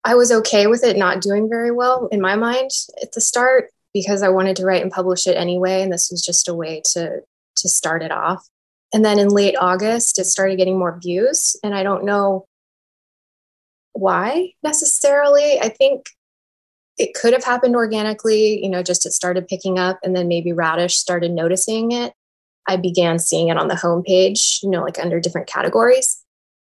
I 0.03 0.15
was 0.15 0.31
okay 0.31 0.67
with 0.67 0.83
it 0.83 0.97
not 0.97 1.21
doing 1.21 1.49
very 1.49 1.71
well 1.71 2.07
in 2.11 2.21
my 2.21 2.35
mind 2.35 2.69
at 3.01 3.13
the 3.13 3.21
start 3.21 3.71
because 3.93 4.21
I 4.21 4.29
wanted 4.29 4.55
to 4.57 4.65
write 4.65 4.83
and 4.83 4.91
publish 4.91 5.25
it 5.25 5.37
anyway. 5.37 5.81
And 5.81 5.91
this 5.91 6.09
was 6.11 6.23
just 6.23 6.47
a 6.47 6.53
way 6.53 6.81
to 6.91 7.21
to 7.55 7.69
start 7.69 8.03
it 8.03 8.11
off. 8.11 8.47
And 8.93 9.03
then 9.03 9.17
in 9.17 9.29
late 9.29 9.55
August, 9.59 10.19
it 10.19 10.25
started 10.25 10.57
getting 10.57 10.77
more 10.77 10.99
views. 11.01 11.55
And 11.63 11.73
I 11.73 11.83
don't 11.83 12.05
know 12.05 12.45
why 13.93 14.53
necessarily. 14.63 15.59
I 15.59 15.69
think 15.69 16.05
it 16.97 17.15
could 17.15 17.33
have 17.33 17.43
happened 17.43 17.75
organically, 17.75 18.63
you 18.63 18.69
know, 18.69 18.83
just 18.83 19.05
it 19.05 19.13
started 19.13 19.47
picking 19.47 19.79
up 19.79 19.99
and 20.03 20.15
then 20.15 20.27
maybe 20.27 20.53
Radish 20.53 20.95
started 20.95 21.31
noticing 21.31 21.91
it. 21.91 22.13
I 22.67 22.77
began 22.77 23.19
seeing 23.19 23.49
it 23.49 23.57
on 23.57 23.67
the 23.67 23.75
homepage, 23.75 24.61
you 24.61 24.69
know, 24.69 24.83
like 24.83 24.99
under 24.99 25.19
different 25.19 25.47
categories. 25.47 26.23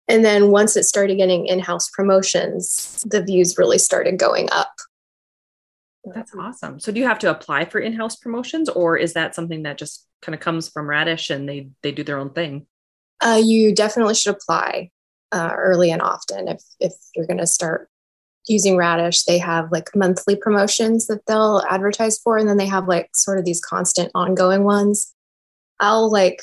And 0.06 0.24
then 0.24 0.50
once 0.50 0.76
it 0.76 0.84
started 0.84 1.16
getting 1.16 1.46
in 1.46 1.58
house 1.58 1.90
promotions, 1.90 3.02
the 3.04 3.22
views 3.22 3.58
really 3.58 3.78
started 3.78 4.18
going 4.18 4.48
up. 4.52 4.72
That's 6.12 6.34
awesome. 6.34 6.80
So 6.80 6.92
do 6.92 7.00
you 7.00 7.06
have 7.06 7.18
to 7.20 7.30
apply 7.30 7.64
for 7.64 7.78
in 7.78 7.94
house 7.94 8.16
promotions 8.16 8.68
or 8.68 8.96
is 8.96 9.14
that 9.14 9.34
something 9.34 9.62
that 9.62 9.78
just 9.78 10.06
kind 10.20 10.34
of 10.34 10.40
comes 10.40 10.68
from 10.68 10.88
Radish 10.88 11.30
and 11.30 11.48
they, 11.48 11.68
they 11.82 11.92
do 11.92 12.04
their 12.04 12.18
own 12.18 12.30
thing? 12.30 12.66
Uh, 13.20 13.40
you 13.42 13.74
definitely 13.74 14.14
should 14.14 14.34
apply 14.34 14.90
uh, 15.32 15.52
early 15.56 15.90
and 15.90 16.02
often 16.02 16.48
if, 16.48 16.62
if 16.80 16.92
you're 17.14 17.26
going 17.26 17.38
to 17.38 17.46
start 17.46 17.88
using 18.46 18.76
Radish. 18.76 19.24
They 19.24 19.38
have 19.38 19.72
like 19.72 19.94
monthly 19.96 20.36
promotions 20.36 21.06
that 21.06 21.24
they'll 21.26 21.62
advertise 21.70 22.18
for, 22.18 22.36
and 22.36 22.48
then 22.48 22.58
they 22.58 22.66
have 22.66 22.86
like 22.86 23.08
sort 23.14 23.38
of 23.38 23.46
these 23.46 23.60
constant 23.60 24.10
ongoing 24.14 24.64
ones. 24.64 25.14
I'll 25.80 26.10
like, 26.10 26.42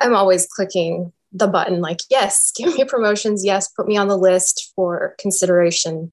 I'm 0.00 0.14
always 0.14 0.46
clicking 0.46 1.12
the 1.32 1.46
button 1.46 1.80
like 1.80 1.98
yes 2.10 2.52
give 2.56 2.74
me 2.74 2.84
promotions 2.84 3.44
yes 3.44 3.68
put 3.68 3.86
me 3.86 3.96
on 3.96 4.08
the 4.08 4.16
list 4.16 4.72
for 4.74 5.14
consideration 5.18 6.12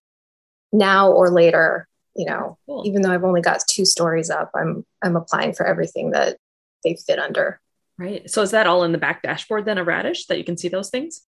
now 0.74 1.12
or 1.12 1.29
later 1.29 1.88
you 2.15 2.25
know 2.25 2.57
cool. 2.65 2.84
even 2.86 3.01
though 3.01 3.12
i've 3.12 3.24
only 3.24 3.41
got 3.41 3.62
two 3.67 3.86
stories 3.86 4.29
up 4.29 4.51
i'm 4.55 4.86
i'm 5.03 5.15
applying 5.15 5.53
for 5.53 5.65
everything 5.65 6.12
that 6.12 6.38
they 6.84 6.95
fit 7.07 7.19
under 7.19 7.60
right 7.98 8.29
so 8.29 8.41
is 8.41 8.51
that 8.51 8.67
all 8.67 8.84
in 8.84 8.91
the 8.91 8.98
back 8.98 9.22
dashboard 9.22 9.65
then 9.65 9.77
a 9.77 9.84
radish 9.84 10.25
that 10.27 10.38
you 10.38 10.43
can 10.43 10.57
see 10.57 10.67
those 10.67 10.89
things 10.89 11.22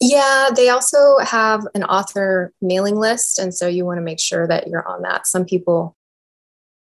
yeah 0.00 0.48
they 0.54 0.68
also 0.68 1.18
have 1.18 1.66
an 1.74 1.84
author 1.84 2.52
mailing 2.60 2.96
list 2.96 3.38
and 3.38 3.54
so 3.54 3.66
you 3.66 3.84
want 3.84 3.98
to 3.98 4.02
make 4.02 4.20
sure 4.20 4.46
that 4.46 4.66
you're 4.66 4.86
on 4.88 5.02
that 5.02 5.26
some 5.26 5.44
people 5.44 5.96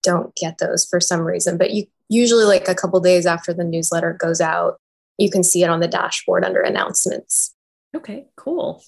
don't 0.03 0.35
get 0.35 0.59
those 0.59 0.87
for 0.87 1.01
some 1.01 1.21
reason 1.21 1.59
but 1.59 1.73
you 1.73 1.85
usually 2.09 2.45
like 2.45 2.69
a 2.69 2.75
couple 2.75 2.99
days 3.01 3.27
after 3.27 3.53
the 3.53 3.65
newsletter 3.65 4.15
goes 4.15 4.41
out 4.41 4.81
you 5.21 5.31
can 5.31 5.43
see 5.45 5.63
it 5.63 5.69
on 5.69 5.81
the 5.81 5.87
dashboard 5.87 6.45
under 6.45 6.63
announcements. 6.63 7.55
Okay, 7.95 8.27
cool. 8.37 8.83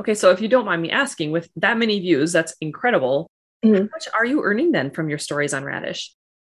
Okay, 0.00 0.14
so 0.14 0.30
if 0.30 0.40
you 0.40 0.48
don't 0.48 0.64
mind 0.64 0.80
me 0.80 0.90
asking, 0.90 1.30
with 1.30 1.50
that 1.56 1.76
many 1.76 2.00
views, 2.00 2.32
that's 2.32 2.54
incredible. 2.60 3.28
Mm-hmm. 3.64 3.74
How 3.74 3.82
much 3.82 4.08
are 4.14 4.24
you 4.24 4.42
earning 4.42 4.72
then 4.72 4.90
from 4.90 5.08
your 5.08 5.18
stories 5.18 5.52
on 5.54 5.64
Radish? 5.64 6.14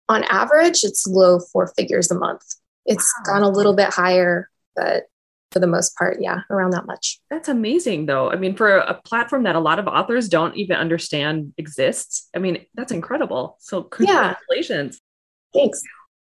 On 0.09 0.23
average, 0.25 0.83
it's 0.83 1.07
low 1.07 1.39
four 1.39 1.67
figures 1.77 2.11
a 2.11 2.15
month. 2.15 2.41
It's 2.85 3.11
wow. 3.19 3.33
gone 3.33 3.43
a 3.43 3.49
little 3.49 3.75
bit 3.75 3.93
higher, 3.93 4.49
but 4.75 5.03
for 5.51 5.59
the 5.59 5.67
most 5.67 5.95
part, 5.97 6.17
yeah, 6.21 6.41
around 6.49 6.71
that 6.71 6.85
much. 6.85 7.19
That's 7.29 7.49
amazing, 7.49 8.05
though. 8.05 8.31
I 8.31 8.35
mean, 8.35 8.55
for 8.55 8.77
a, 8.77 8.91
a 8.91 8.93
platform 8.93 9.43
that 9.43 9.55
a 9.55 9.59
lot 9.59 9.79
of 9.79 9.87
authors 9.87 10.29
don't 10.29 10.55
even 10.55 10.77
understand 10.77 11.53
exists, 11.57 12.29
I 12.35 12.39
mean, 12.39 12.65
that's 12.73 12.91
incredible. 12.91 13.57
So, 13.59 13.83
congratulations. 13.83 14.99
Yeah. 15.53 15.61
Thanks. 15.61 15.83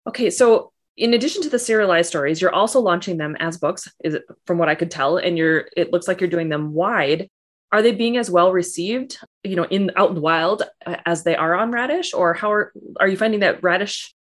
Okay, 0.07 0.31
so 0.31 0.73
in 0.97 1.15
addition 1.15 1.43
to 1.43 1.49
the 1.49 1.59
serialized 1.59 2.09
stories, 2.09 2.41
you're 2.41 2.55
also 2.55 2.81
launching 2.81 3.17
them 3.17 3.37
as 3.41 3.59
books, 3.59 3.91
is 4.05 4.15
it, 4.15 4.25
from 4.47 4.59
what 4.59 4.69
I 4.69 4.75
could 4.75 4.91
tell, 4.91 5.17
and 5.17 5.37
you're 5.37 5.69
it 5.77 5.93
looks 5.93 6.09
like 6.09 6.21
you're 6.21 6.31
doing 6.31 6.49
them 6.49 6.73
wide. 6.73 7.29
Are 7.73 7.83
they 7.83 7.93
being 7.93 8.17
as 8.17 8.31
well 8.31 8.53
received, 8.53 9.19
you 9.43 9.57
know, 9.57 9.65
in 9.65 9.91
out 9.97 10.11
in 10.11 10.15
the 10.15 10.21
wild 10.21 10.63
uh, 10.87 10.97
as 11.05 11.25
they 11.25 11.37
are 11.37 11.55
on 11.55 11.73
Radish, 11.73 12.15
or 12.15 12.35
how 12.35 12.53
are 12.53 12.73
are 13.01 13.09
you 13.09 13.17
finding 13.17 13.41
that 13.41 13.63
Radish 13.63 14.15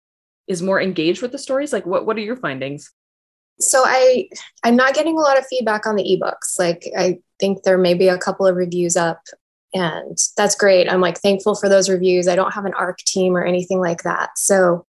is 0.46 0.62
more 0.62 0.80
engaged 0.80 1.22
with 1.22 1.32
the 1.32 1.38
stories? 1.38 1.72
Like, 1.72 1.86
what 1.86 2.06
what 2.06 2.16
are 2.16 2.20
your 2.20 2.36
findings? 2.36 2.92
So 3.60 3.84
I 3.86 4.28
I'm 4.64 4.76
not 4.76 4.94
getting 4.94 5.16
a 5.16 5.20
lot 5.20 5.38
of 5.38 5.46
feedback 5.46 5.86
on 5.86 5.96
the 5.96 6.04
ebooks. 6.04 6.58
Like 6.58 6.84
I 6.98 7.18
think 7.38 7.62
there 7.62 7.78
may 7.78 7.94
be 7.94 8.08
a 8.08 8.18
couple 8.18 8.46
of 8.46 8.56
reviews 8.56 8.96
up, 8.96 9.22
and 9.72 10.18
that's 10.36 10.56
great. 10.56 10.90
I'm 10.90 11.00
like 11.00 11.18
thankful 11.18 11.54
for 11.54 11.68
those 11.68 11.88
reviews. 11.88 12.28
I 12.28 12.36
don't 12.36 12.52
have 12.52 12.64
an 12.64 12.74
ARC 12.74 12.98
team 12.98 13.36
or 13.36 13.44
anything 13.44 13.80
like 13.80 14.02
that, 14.02 14.30
so 14.36 14.86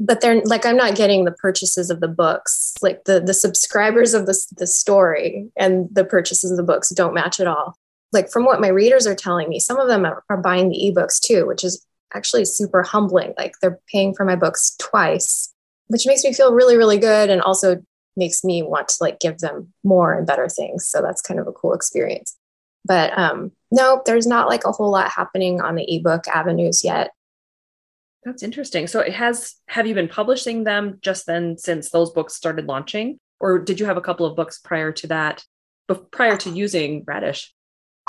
but 0.00 0.20
they're 0.20 0.40
like 0.44 0.64
i'm 0.64 0.76
not 0.76 0.96
getting 0.96 1.24
the 1.24 1.32
purchases 1.32 1.90
of 1.90 2.00
the 2.00 2.08
books 2.08 2.74
like 2.80 3.04
the 3.04 3.20
the 3.20 3.34
subscribers 3.34 4.14
of 4.14 4.26
the, 4.26 4.46
the 4.56 4.66
story 4.66 5.48
and 5.56 5.88
the 5.92 6.04
purchases 6.04 6.50
of 6.50 6.56
the 6.56 6.62
books 6.62 6.88
don't 6.90 7.14
match 7.14 7.38
at 7.38 7.46
all 7.46 7.76
like 8.12 8.30
from 8.30 8.44
what 8.44 8.60
my 8.60 8.68
readers 8.68 9.06
are 9.06 9.14
telling 9.14 9.48
me 9.48 9.60
some 9.60 9.78
of 9.78 9.88
them 9.88 10.04
are, 10.04 10.22
are 10.28 10.36
buying 10.36 10.68
the 10.68 10.92
ebooks 10.92 11.20
too 11.20 11.46
which 11.46 11.64
is 11.64 11.84
actually 12.12 12.44
super 12.44 12.82
humbling. 12.82 13.34
Like 13.38 13.54
they're 13.60 13.78
paying 13.90 14.14
for 14.14 14.24
my 14.24 14.36
books 14.36 14.76
twice 14.78 15.52
which 15.88 16.06
makes 16.06 16.24
me 16.24 16.32
feel 16.32 16.54
really 16.54 16.76
really 16.76 16.98
good 16.98 17.30
and 17.30 17.40
also 17.42 17.82
makes 18.16 18.44
me 18.44 18.62
want 18.62 18.88
to 18.88 18.96
like 19.00 19.20
give 19.20 19.38
them 19.38 19.72
more 19.84 20.14
and 20.14 20.26
better 20.26 20.48
things. 20.48 20.86
So 20.86 21.00
that's 21.02 21.22
kind 21.22 21.40
of 21.40 21.46
a 21.46 21.52
cool 21.52 21.74
experience. 21.74 22.36
But 22.84 23.16
um 23.18 23.52
no 23.70 24.02
there's 24.06 24.26
not 24.26 24.48
like 24.48 24.64
a 24.64 24.72
whole 24.72 24.90
lot 24.90 25.10
happening 25.10 25.60
on 25.60 25.76
the 25.76 25.96
ebook 25.96 26.26
avenues 26.28 26.84
yet. 26.84 27.10
That's 28.24 28.42
interesting. 28.42 28.86
So 28.86 29.00
it 29.00 29.14
has 29.14 29.54
have 29.68 29.86
you 29.86 29.94
been 29.94 30.08
publishing 30.08 30.64
them 30.64 30.98
just 31.00 31.26
then 31.26 31.56
since 31.58 31.90
those 31.90 32.10
books 32.10 32.34
started 32.34 32.66
launching? 32.66 33.18
Or 33.38 33.58
did 33.58 33.80
you 33.80 33.86
have 33.86 33.96
a 33.96 34.02
couple 34.02 34.26
of 34.26 34.36
books 34.36 34.58
prior 34.58 34.92
to 34.92 35.06
that 35.06 35.44
prior 36.10 36.36
to 36.38 36.50
using 36.50 37.04
Radish? 37.06 37.52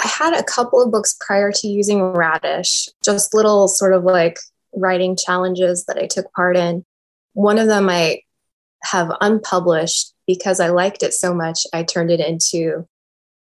I 0.04 0.08
had 0.08 0.34
a 0.34 0.44
couple 0.44 0.82
of 0.82 0.92
books 0.92 1.16
prior 1.20 1.52
to 1.52 1.68
using 1.68 2.02
Radish, 2.02 2.90
just 3.04 3.34
little 3.34 3.68
sort 3.68 3.94
of 3.94 4.04
like 4.04 4.40
writing 4.74 5.16
challenges 5.16 5.86
that 5.86 5.98
I 5.98 6.08
took 6.08 6.32
part 6.34 6.58
in. 6.58 6.84
One 7.34 7.60
of 7.60 7.68
them 7.68 7.90
I 7.90 8.22
have 8.84 9.16
unpublished 9.22 10.14
because 10.26 10.60
I 10.60 10.70
liked 10.70 11.04
it 11.04 11.14
so 11.14 11.34
much, 11.34 11.66
I 11.74 11.84
turned 11.84 12.10
it 12.10 12.20
into 12.20 12.88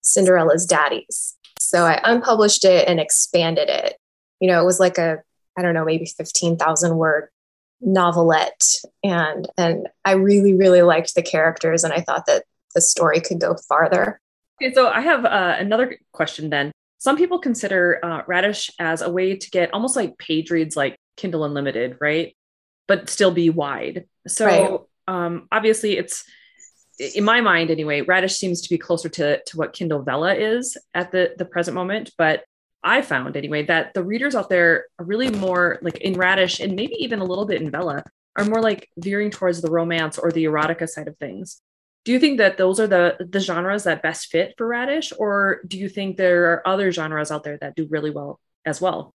Cinderella's 0.01 0.65
Daddies. 0.65 1.35
So 1.59 1.85
I 1.85 2.01
unpublished 2.03 2.65
it 2.65 2.87
and 2.87 2.99
expanded 2.99 3.69
it. 3.69 3.97
You 4.39 4.49
know, 4.49 4.61
it 4.61 4.65
was 4.65 4.79
like 4.79 4.97
a 4.97 5.19
I 5.59 5.61
don't 5.61 5.73
know, 5.73 5.83
maybe 5.83 6.05
15,000 6.05 6.95
word 6.95 7.27
novelette. 7.81 8.63
And, 9.03 9.47
and 9.57 9.89
I 10.05 10.13
really, 10.13 10.53
really 10.53 10.81
liked 10.81 11.15
the 11.15 11.21
characters 11.21 11.83
and 11.83 11.91
I 11.91 11.99
thought 11.99 12.25
that 12.27 12.45
the 12.75 12.81
story 12.81 13.19
could 13.19 13.41
go 13.41 13.57
farther. 13.67 14.21
Okay, 14.61 14.73
so 14.73 14.89
I 14.89 15.01
have 15.01 15.23
uh, 15.25 15.55
another 15.57 15.97
question 16.11 16.49
then. 16.49 16.71
Some 16.97 17.15
people 17.15 17.39
consider 17.39 17.99
uh, 18.03 18.23
Radish 18.27 18.69
as 18.77 19.01
a 19.01 19.09
way 19.09 19.37
to 19.37 19.49
get 19.51 19.73
almost 19.73 19.95
like 19.95 20.17
page 20.17 20.51
reads 20.51 20.75
like 20.75 20.97
Kindle 21.15 21.45
Unlimited, 21.45 21.97
right? 22.01 22.35
But 22.87 23.09
still 23.09 23.31
be 23.31 23.49
wide. 23.49 24.05
So 24.27 24.45
right. 24.45 24.79
um, 25.07 25.47
obviously, 25.49 25.97
it's 25.97 26.25
in 27.15 27.23
my 27.23 27.39
mind 27.39 27.71
anyway. 27.71 28.01
Radish 28.01 28.35
seems 28.35 28.61
to 28.61 28.69
be 28.69 28.77
closer 28.77 29.07
to 29.09 29.41
to 29.41 29.57
what 29.57 29.71
Kindle 29.71 30.01
Vella 30.01 30.35
is 30.35 30.77
at 30.93 31.11
the 31.11 31.33
the 31.37 31.45
present 31.45 31.75
moment, 31.75 32.11
but 32.17 32.43
I 32.83 33.01
found 33.01 33.37
anyway 33.37 33.65
that 33.65 33.93
the 33.93 34.03
readers 34.03 34.35
out 34.35 34.49
there 34.49 34.85
are 34.97 35.05
really 35.05 35.29
more 35.29 35.79
like 35.81 35.97
in 35.99 36.13
Radish 36.13 36.59
and 36.59 36.75
maybe 36.75 36.95
even 36.99 37.19
a 37.19 37.25
little 37.25 37.45
bit 37.45 37.61
in 37.61 37.71
Vella 37.71 38.03
are 38.35 38.45
more 38.45 38.61
like 38.61 38.89
veering 38.97 39.31
towards 39.31 39.61
the 39.61 39.71
romance 39.71 40.17
or 40.17 40.31
the 40.31 40.45
erotica 40.45 40.87
side 40.87 41.07
of 41.07 41.17
things. 41.17 41.61
Do 42.09 42.13
you 42.13 42.19
think 42.19 42.39
that 42.39 42.57
those 42.57 42.79
are 42.79 42.87
the 42.87 43.17
the 43.19 43.39
genres 43.39 43.83
that 43.83 44.01
best 44.01 44.29
fit 44.31 44.55
for 44.57 44.65
Radish, 44.65 45.13
or 45.19 45.61
do 45.67 45.77
you 45.77 45.87
think 45.87 46.17
there 46.17 46.53
are 46.53 46.67
other 46.67 46.91
genres 46.91 47.29
out 47.29 47.43
there 47.43 47.59
that 47.61 47.75
do 47.75 47.85
really 47.87 48.09
well 48.09 48.39
as 48.65 48.81
well? 48.81 49.13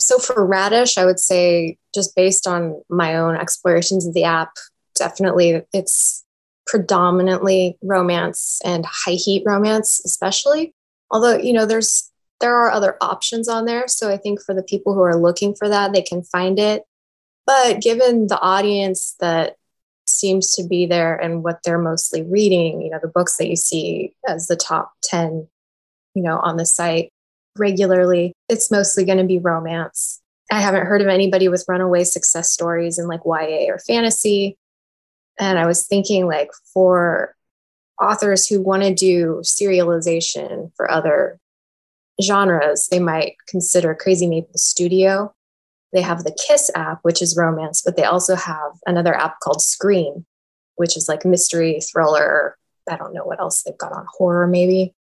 So 0.00 0.16
for 0.16 0.46
Radish, 0.46 0.96
I 0.96 1.04
would 1.04 1.20
say 1.20 1.76
just 1.94 2.16
based 2.16 2.46
on 2.46 2.80
my 2.88 3.16
own 3.16 3.36
explorations 3.36 4.06
of 4.06 4.14
the 4.14 4.24
app, 4.24 4.52
definitely 4.94 5.64
it's 5.74 6.24
predominantly 6.66 7.76
romance 7.82 8.58
and 8.64 8.86
high 8.86 9.18
heat 9.22 9.42
romance, 9.44 10.00
especially. 10.06 10.72
Although 11.10 11.36
you 11.36 11.52
know, 11.52 11.66
there's 11.66 12.10
there 12.40 12.54
are 12.54 12.70
other 12.70 12.96
options 13.02 13.50
on 13.50 13.66
there. 13.66 13.86
So 13.86 14.10
I 14.10 14.16
think 14.16 14.40
for 14.40 14.54
the 14.54 14.62
people 14.62 14.94
who 14.94 15.02
are 15.02 15.14
looking 15.14 15.54
for 15.54 15.68
that, 15.68 15.92
they 15.92 16.00
can 16.00 16.22
find 16.22 16.58
it. 16.58 16.84
But 17.44 17.82
given 17.82 18.28
the 18.28 18.40
audience 18.40 19.14
that 19.20 19.56
seems 20.24 20.52
to 20.52 20.66
be 20.66 20.86
there 20.86 21.14
and 21.14 21.44
what 21.44 21.58
they're 21.62 21.76
mostly 21.76 22.22
reading, 22.22 22.80
you 22.80 22.88
know, 22.88 22.98
the 23.02 23.08
books 23.08 23.36
that 23.36 23.48
you 23.48 23.56
see 23.56 24.14
as 24.26 24.46
the 24.46 24.56
top 24.56 24.92
10, 25.02 25.46
you 26.14 26.22
know, 26.22 26.38
on 26.38 26.56
the 26.56 26.64
site 26.64 27.12
regularly, 27.58 28.32
it's 28.48 28.70
mostly 28.70 29.04
going 29.04 29.18
to 29.18 29.24
be 29.24 29.38
romance. 29.38 30.22
I 30.50 30.62
haven't 30.62 30.86
heard 30.86 31.02
of 31.02 31.08
anybody 31.08 31.48
with 31.48 31.66
runaway 31.68 32.04
success 32.04 32.50
stories 32.50 32.98
in 32.98 33.06
like 33.06 33.20
YA 33.26 33.66
or 33.68 33.78
fantasy. 33.78 34.56
And 35.38 35.58
I 35.58 35.66
was 35.66 35.86
thinking, 35.86 36.26
like, 36.26 36.50
for 36.72 37.36
authors 38.00 38.46
who 38.46 38.62
want 38.62 38.82
to 38.82 38.94
do 38.94 39.42
serialization 39.44 40.72
for 40.74 40.90
other 40.90 41.38
genres, 42.22 42.88
they 42.88 42.98
might 42.98 43.34
consider 43.46 43.94
Crazy 43.94 44.26
Maple 44.26 44.56
Studio. 44.56 45.34
They 45.94 46.02
have 46.02 46.24
the 46.24 46.36
Kiss 46.46 46.70
app, 46.74 46.98
which 47.02 47.22
is 47.22 47.36
romance, 47.36 47.80
but 47.80 47.96
they 47.96 48.04
also 48.04 48.34
have 48.34 48.72
another 48.86 49.14
app 49.14 49.38
called 49.40 49.62
Scream, 49.62 50.26
which 50.74 50.96
is 50.96 51.08
like 51.08 51.24
mystery, 51.24 51.80
thriller. 51.80 52.58
I 52.90 52.96
don't 52.96 53.14
know 53.14 53.24
what 53.24 53.40
else 53.40 53.62
they've 53.62 53.78
got 53.78 53.92
on 53.92 54.04
horror, 54.10 54.46
maybe. 54.46 54.92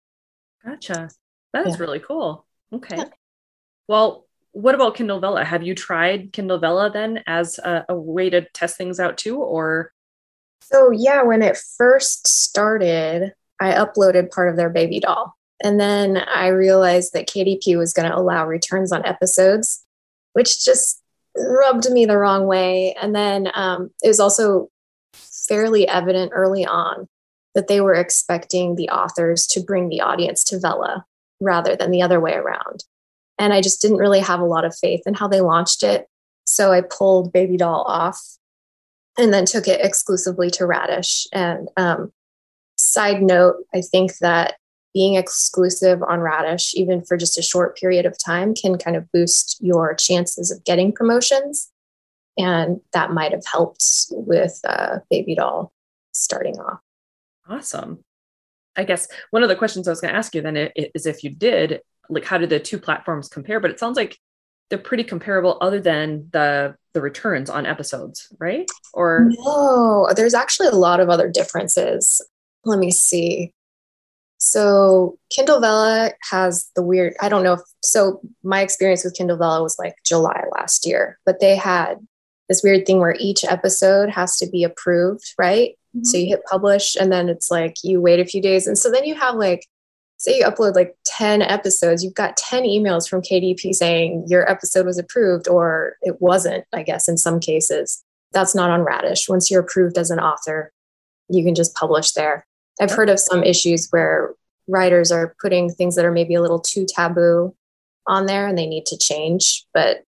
Gotcha. 0.64 1.10
That 1.52 1.66
is 1.66 1.74
yeah. 1.76 1.80
really 1.80 1.98
cool. 1.98 2.46
Okay. 2.72 2.96
Yeah. 2.96 3.04
Well, 3.88 4.26
what 4.52 4.74
about 4.74 4.94
Kindle 4.94 5.18
Vella? 5.18 5.44
Have 5.44 5.62
you 5.62 5.74
tried 5.74 6.32
Kindle 6.32 6.58
Vella 6.58 6.90
then 6.90 7.22
as 7.26 7.58
a, 7.58 7.86
a 7.88 7.94
way 7.94 8.30
to 8.30 8.42
test 8.50 8.76
things 8.76 9.00
out 9.00 9.16
too, 9.16 9.38
or 9.38 9.92
So, 10.60 10.90
yeah, 10.90 11.22
when 11.22 11.42
it 11.42 11.56
first 11.56 12.26
started, 12.26 13.32
I 13.58 13.72
uploaded 13.72 14.30
part 14.30 14.50
of 14.50 14.56
their 14.56 14.70
baby 14.70 15.00
doll. 15.00 15.36
And 15.62 15.80
then 15.80 16.18
I 16.18 16.48
realized 16.48 17.12
that 17.12 17.28
KDP 17.28 17.78
was 17.78 17.92
going 17.92 18.10
to 18.10 18.16
allow 18.16 18.46
returns 18.46 18.92
on 18.92 19.06
episodes, 19.06 19.81
which 20.32 20.64
just 20.64 21.00
rubbed 21.36 21.90
me 21.90 22.04
the 22.04 22.18
wrong 22.18 22.46
way. 22.46 22.94
And 23.00 23.14
then 23.14 23.48
um, 23.54 23.90
it 24.02 24.08
was 24.08 24.20
also 24.20 24.68
fairly 25.14 25.88
evident 25.88 26.32
early 26.34 26.64
on 26.64 27.08
that 27.54 27.68
they 27.68 27.80
were 27.80 27.94
expecting 27.94 28.76
the 28.76 28.88
authors 28.88 29.46
to 29.46 29.60
bring 29.60 29.88
the 29.88 30.00
audience 30.00 30.44
to 30.44 30.58
Vella 30.58 31.04
rather 31.40 31.76
than 31.76 31.90
the 31.90 32.02
other 32.02 32.20
way 32.20 32.34
around. 32.34 32.84
And 33.38 33.52
I 33.52 33.60
just 33.60 33.82
didn't 33.82 33.98
really 33.98 34.20
have 34.20 34.40
a 34.40 34.46
lot 34.46 34.64
of 34.64 34.76
faith 34.76 35.02
in 35.06 35.14
how 35.14 35.28
they 35.28 35.40
launched 35.40 35.82
it. 35.82 36.06
So 36.44 36.72
I 36.72 36.82
pulled 36.82 37.32
Baby 37.32 37.56
Doll 37.56 37.82
off 37.82 38.20
and 39.18 39.32
then 39.32 39.44
took 39.44 39.68
it 39.68 39.84
exclusively 39.84 40.50
to 40.50 40.66
Radish. 40.66 41.26
And 41.32 41.68
um, 41.76 42.12
side 42.78 43.22
note, 43.22 43.56
I 43.74 43.80
think 43.80 44.16
that 44.18 44.56
being 44.94 45.14
exclusive 45.14 46.02
on 46.02 46.20
Radish, 46.20 46.74
even 46.74 47.02
for 47.02 47.16
just 47.16 47.38
a 47.38 47.42
short 47.42 47.76
period 47.76 48.06
of 48.06 48.16
time, 48.22 48.54
can 48.54 48.76
kind 48.78 48.96
of 48.96 49.10
boost 49.12 49.58
your 49.60 49.94
chances 49.94 50.50
of 50.50 50.64
getting 50.64 50.92
promotions. 50.92 51.70
And 52.38 52.80
that 52.92 53.12
might 53.12 53.32
have 53.32 53.44
helped 53.50 53.84
with 54.10 54.60
uh, 54.64 54.98
Baby 55.10 55.34
Doll 55.34 55.72
starting 56.12 56.58
off. 56.58 56.80
Awesome. 57.48 58.04
I 58.76 58.84
guess 58.84 59.08
one 59.30 59.42
of 59.42 59.48
the 59.48 59.56
questions 59.56 59.86
I 59.86 59.92
was 59.92 60.00
going 60.00 60.12
to 60.12 60.18
ask 60.18 60.34
you 60.34 60.40
then 60.40 60.56
is 60.76 61.06
if 61.06 61.24
you 61.24 61.30
did, 61.30 61.80
like, 62.08 62.24
how 62.24 62.38
did 62.38 62.50
the 62.50 62.60
two 62.60 62.78
platforms 62.78 63.28
compare? 63.28 63.60
But 63.60 63.70
it 63.70 63.78
sounds 63.78 63.96
like 63.96 64.18
they're 64.70 64.78
pretty 64.78 65.04
comparable, 65.04 65.58
other 65.60 65.80
than 65.80 66.28
the 66.32 66.76
the 66.94 67.02
returns 67.02 67.50
on 67.50 67.66
episodes, 67.66 68.28
right? 68.38 68.66
Or 68.94 69.28
no, 69.28 70.08
there's 70.14 70.34
actually 70.34 70.68
a 70.68 70.74
lot 70.74 71.00
of 71.00 71.10
other 71.10 71.30
differences. 71.30 72.20
Let 72.64 72.78
me 72.78 72.90
see. 72.90 73.52
So 74.44 75.20
Kindle 75.30 75.60
Vella 75.60 76.10
has 76.32 76.68
the 76.74 76.82
weird, 76.82 77.14
I 77.20 77.28
don't 77.28 77.44
know 77.44 77.52
if, 77.52 77.60
so 77.84 78.20
my 78.42 78.60
experience 78.60 79.04
with 79.04 79.14
Kindle 79.14 79.36
Vella 79.36 79.62
was 79.62 79.78
like 79.78 79.94
July 80.04 80.42
last 80.58 80.84
year, 80.84 81.20
but 81.24 81.38
they 81.38 81.54
had 81.54 82.04
this 82.48 82.60
weird 82.60 82.84
thing 82.84 82.98
where 82.98 83.14
each 83.20 83.44
episode 83.44 84.10
has 84.10 84.36
to 84.38 84.48
be 84.48 84.64
approved, 84.64 85.32
right? 85.38 85.78
Mm-hmm. 85.96 86.02
So 86.02 86.18
you 86.18 86.26
hit 86.26 86.44
publish 86.50 86.96
and 86.96 87.12
then 87.12 87.28
it's 87.28 87.52
like 87.52 87.76
you 87.84 88.00
wait 88.00 88.18
a 88.18 88.24
few 88.24 88.42
days. 88.42 88.66
And 88.66 88.76
so 88.76 88.90
then 88.90 89.04
you 89.04 89.14
have 89.14 89.36
like, 89.36 89.64
say 90.16 90.38
you 90.38 90.44
upload 90.44 90.74
like 90.74 90.96
10 91.06 91.42
episodes, 91.42 92.02
you've 92.02 92.12
got 92.12 92.36
10 92.36 92.64
emails 92.64 93.08
from 93.08 93.22
KDP 93.22 93.72
saying 93.72 94.24
your 94.26 94.50
episode 94.50 94.86
was 94.86 94.98
approved 94.98 95.46
or 95.46 95.98
it 96.02 96.20
wasn't, 96.20 96.64
I 96.72 96.82
guess, 96.82 97.08
in 97.08 97.16
some 97.16 97.38
cases. 97.38 98.02
That's 98.32 98.56
not 98.56 98.70
on 98.70 98.80
Radish. 98.80 99.28
Once 99.28 99.52
you're 99.52 99.60
approved 99.62 99.98
as 99.98 100.10
an 100.10 100.18
author, 100.18 100.72
you 101.28 101.44
can 101.44 101.54
just 101.54 101.76
publish 101.76 102.10
there. 102.10 102.44
I've 102.80 102.90
heard 102.90 103.10
of 103.10 103.20
some 103.20 103.42
issues 103.44 103.88
where 103.90 104.34
writers 104.68 105.12
are 105.12 105.34
putting 105.40 105.70
things 105.70 105.96
that 105.96 106.04
are 106.04 106.12
maybe 106.12 106.34
a 106.34 106.40
little 106.40 106.60
too 106.60 106.86
taboo 106.88 107.54
on 108.06 108.26
there 108.26 108.46
and 108.46 108.56
they 108.56 108.66
need 108.66 108.86
to 108.86 108.98
change, 108.98 109.64
but 109.74 110.04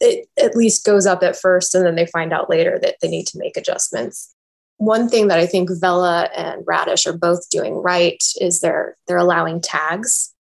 it 0.00 0.28
at 0.42 0.56
least 0.56 0.84
goes 0.84 1.06
up 1.06 1.22
at 1.22 1.36
first 1.36 1.74
and 1.74 1.84
then 1.84 1.94
they 1.94 2.06
find 2.06 2.32
out 2.32 2.50
later 2.50 2.78
that 2.80 2.96
they 3.00 3.08
need 3.08 3.26
to 3.28 3.38
make 3.38 3.56
adjustments. 3.56 4.34
One 4.78 5.08
thing 5.08 5.28
that 5.28 5.38
I 5.38 5.46
think 5.46 5.70
Vella 5.80 6.28
and 6.36 6.62
Radish 6.66 7.06
are 7.06 7.16
both 7.16 7.48
doing 7.48 7.76
right 7.76 8.22
is 8.40 8.60
they're 8.60 8.96
they're 9.08 9.16
allowing 9.16 9.62
tags, 9.62 10.34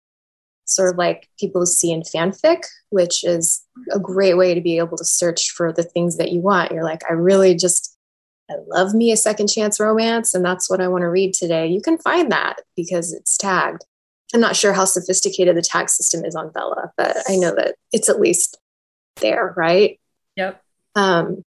sort 0.66 0.92
of 0.92 0.98
like 0.98 1.30
people 1.40 1.68
see 1.68 1.92
in 1.92 2.02
fanfic, 2.02 2.64
which 2.90 3.24
is 3.24 3.64
a 3.92 4.00
great 4.00 4.36
way 4.36 4.56
to 4.56 4.62
be 4.62 4.80
able 4.80 4.98
to 4.98 5.06
search 5.06 5.52
for 5.52 5.72
the 5.72 5.84
things 5.84 6.18
that 6.18 6.32
you 6.32 6.42
want. 6.42 6.72
You're 6.72 6.84
like, 6.84 7.04
I 7.08 7.14
really 7.14 7.54
just 7.54 7.93
I 8.50 8.56
love 8.68 8.94
me 8.94 9.12
a 9.12 9.18
second 9.18 9.48
chance 9.48 9.80
romance, 9.80 10.34
and 10.34 10.44
that's 10.44 10.70
what 10.70 10.82
I 10.82 10.88
want 10.88 11.04
to 11.04 11.10
read 11.10 11.34
today. 11.34 11.68
You 11.68 11.82
can 11.82 11.98
find 11.98 12.32
that 12.32 12.62
because 12.76 13.14
it's 13.14 13.38
tagged. 13.38 13.86
I'm 14.34 14.42
not 14.42 14.56
sure 14.56 14.74
how 14.74 14.86
sophisticated 14.86 15.56
the 15.56 15.62
tag 15.62 15.90
system 15.90 16.26
is 16.26 16.36
on 16.36 16.52
Vella, 16.54 16.92
but 16.98 17.18
I 17.30 17.36
know 17.36 17.54
that 17.56 17.76
it's 17.92 18.10
at 18.10 18.20
least 18.20 18.58
there, 19.22 19.54
right? 19.56 20.00
Yep. 20.36 20.62
Um, 20.96 21.44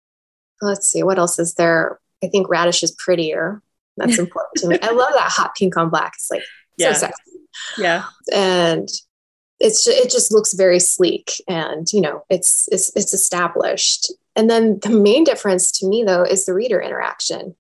let's 0.62 0.90
see, 0.90 1.04
what 1.04 1.20
else 1.20 1.40
is 1.40 1.54
there? 1.56 2.00
I 2.24 2.28
think 2.28 2.50
Radish 2.50 2.84
is 2.84 2.92
prettier. 2.92 3.62
That's 3.98 4.20
important 4.20 4.56
to 4.58 4.68
me. 4.68 4.80
I 4.82 4.92
love 4.92 5.14
that 5.14 5.32
hot 5.32 5.56
pink 5.56 5.78
on 5.78 5.90
black. 5.90 6.14
It's 6.16 6.32
like 6.32 6.44
yeah. 6.78 6.94
so 6.94 7.08
sexy. 7.08 7.32
Yeah. 7.78 8.06
And 8.34 8.90
it's 9.60 9.88
it 9.88 10.10
just 10.10 10.34
looks 10.34 10.54
very 10.54 10.80
sleek 10.80 11.34
and 11.48 11.86
you 11.94 12.02
know 12.02 12.24
it's 12.30 12.68
it's 12.72 12.92
it's 12.96 13.14
established 13.14 14.12
and 14.36 14.50
then 14.50 14.80
the 14.82 14.90
main 14.90 15.24
difference 15.24 15.72
to 15.80 15.88
me, 15.88 16.04
though, 16.04 16.24
is 16.24 16.46
the 16.46 16.54
reader 16.54 16.80
interaction. 16.80 17.56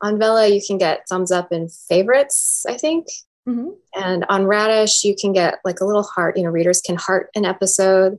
On 0.00 0.18
Vella, 0.18 0.46
you 0.46 0.60
can 0.64 0.78
get 0.78 1.08
thumbs 1.08 1.32
up 1.32 1.50
and 1.52 1.72
favorites, 1.72 2.64
I 2.68 2.76
think. 2.76 3.06
Mm-hmm. 3.48 3.70
And 3.94 4.24
on 4.28 4.44
Radish, 4.44 5.04
you 5.04 5.16
can 5.18 5.32
get 5.32 5.58
like 5.64 5.80
a 5.80 5.84
little 5.84 6.02
heart. 6.02 6.36
You 6.36 6.44
know, 6.44 6.50
readers 6.50 6.80
can 6.80 6.96
heart 6.96 7.30
an 7.34 7.44
episode. 7.44 8.18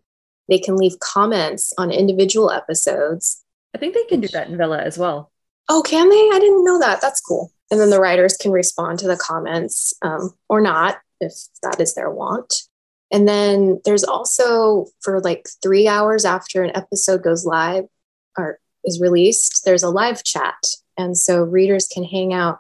They 0.50 0.60
can 0.60 0.76
leave 0.76 1.00
comments 1.00 1.72
on 1.78 1.92
individual 1.92 2.52
episodes. 2.52 3.44
I 3.76 3.78
think 3.78 3.94
they 3.94 4.06
can 4.06 4.20
do 4.20 4.28
that 4.30 4.50
in 4.50 4.58
Vella 4.58 4.80
as 4.80 4.98
well. 4.98 5.32
Oh, 5.70 5.84
can 5.84 6.10
they? 6.10 6.16
I 6.16 6.40
didn't 6.40 6.66
know 6.66 6.80
that. 6.80 7.02
That's 7.02 7.22
cool. 7.22 7.52
And 7.70 7.80
then 7.80 7.92
the 7.92 8.00
writers 8.00 8.36
can 8.36 8.52
respond 8.52 8.98
to 9.00 9.08
the 9.08 9.18
comments 9.18 9.94
um, 10.02 10.34
or 10.50 10.60
not 10.60 10.98
if 11.22 11.34
that 11.62 11.80
is 11.80 11.94
their 11.94 12.10
want. 12.10 12.64
And 13.12 13.28
then 13.28 13.82
there's 13.86 14.04
also 14.04 14.86
for 15.02 15.20
like 15.22 15.48
three 15.64 15.88
hours 15.88 16.26
after 16.26 16.64
an 16.64 16.76
episode 16.76 17.24
goes 17.24 17.46
live 17.46 17.86
or 18.38 18.60
is 18.84 19.02
released, 19.02 19.64
there's 19.66 19.84
a 19.84 19.90
live 19.90 20.24
chat. 20.24 20.56
And 20.98 21.18
so 21.18 21.42
readers 21.42 21.88
can 21.88 22.04
hang 22.04 22.34
out 22.34 22.60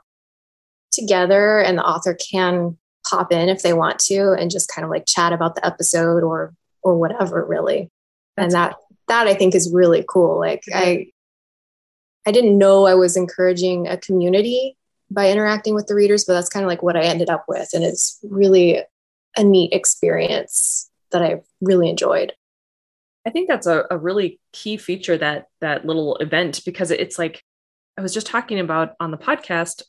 together 0.92 1.60
and 1.60 1.78
the 1.78 1.86
author 1.86 2.16
can 2.16 2.78
pop 3.08 3.32
in 3.32 3.50
if 3.50 3.62
they 3.62 3.74
want 3.74 4.00
to 4.00 4.34
and 4.34 4.52
just 4.52 4.74
kind 4.74 4.86
of 4.86 4.92
like 4.92 5.06
chat 5.08 5.34
about 5.34 5.56
the 5.56 5.66
episode 5.66 6.24
or 6.24 6.54
or 6.82 6.98
whatever 6.98 7.46
really. 7.46 7.90
That's 8.36 8.46
and 8.46 8.52
that 8.54 8.76
cool. 8.76 8.98
that 9.10 9.28
I 9.28 9.34
think 9.34 9.56
is 9.56 9.72
really 9.72 10.04
cool. 10.08 10.40
Like 10.40 10.64
I 10.74 11.08
I 12.26 12.32
didn't 12.32 12.58
know 12.58 12.86
I 12.86 12.96
was 12.96 13.16
encouraging 13.16 13.88
a 13.88 13.98
community 13.98 14.78
by 15.12 15.32
interacting 15.32 15.74
with 15.74 15.88
the 15.88 15.96
readers, 15.96 16.26
but 16.26 16.34
that's 16.34 16.50
kind 16.50 16.64
of 16.64 16.68
like 16.68 16.84
what 16.84 16.96
I 16.96 17.02
ended 17.02 17.30
up 17.30 17.46
with. 17.48 17.70
And 17.74 17.84
it's 17.84 18.20
really 18.24 18.84
a 19.38 19.44
neat 19.44 19.74
experience 19.74 20.90
that 21.12 21.22
I've 21.22 21.44
really 21.62 21.90
enjoyed. 21.90 22.34
I 23.26 23.32
think 23.32 23.48
that's 23.48 23.68
a, 23.68 23.86
a 23.92 23.98
really 23.98 24.40
key 24.54 24.78
feature 24.78 25.18
that 25.18 25.48
that 25.62 25.86
little 25.86 26.16
event 26.18 26.62
because 26.66 26.92
it's 26.92 27.20
like 27.20 27.44
I 27.98 28.02
was 28.02 28.14
just 28.14 28.28
talking 28.28 28.60
about 28.60 28.96
on 29.00 29.12
the 29.12 29.18
podcast 29.18 29.84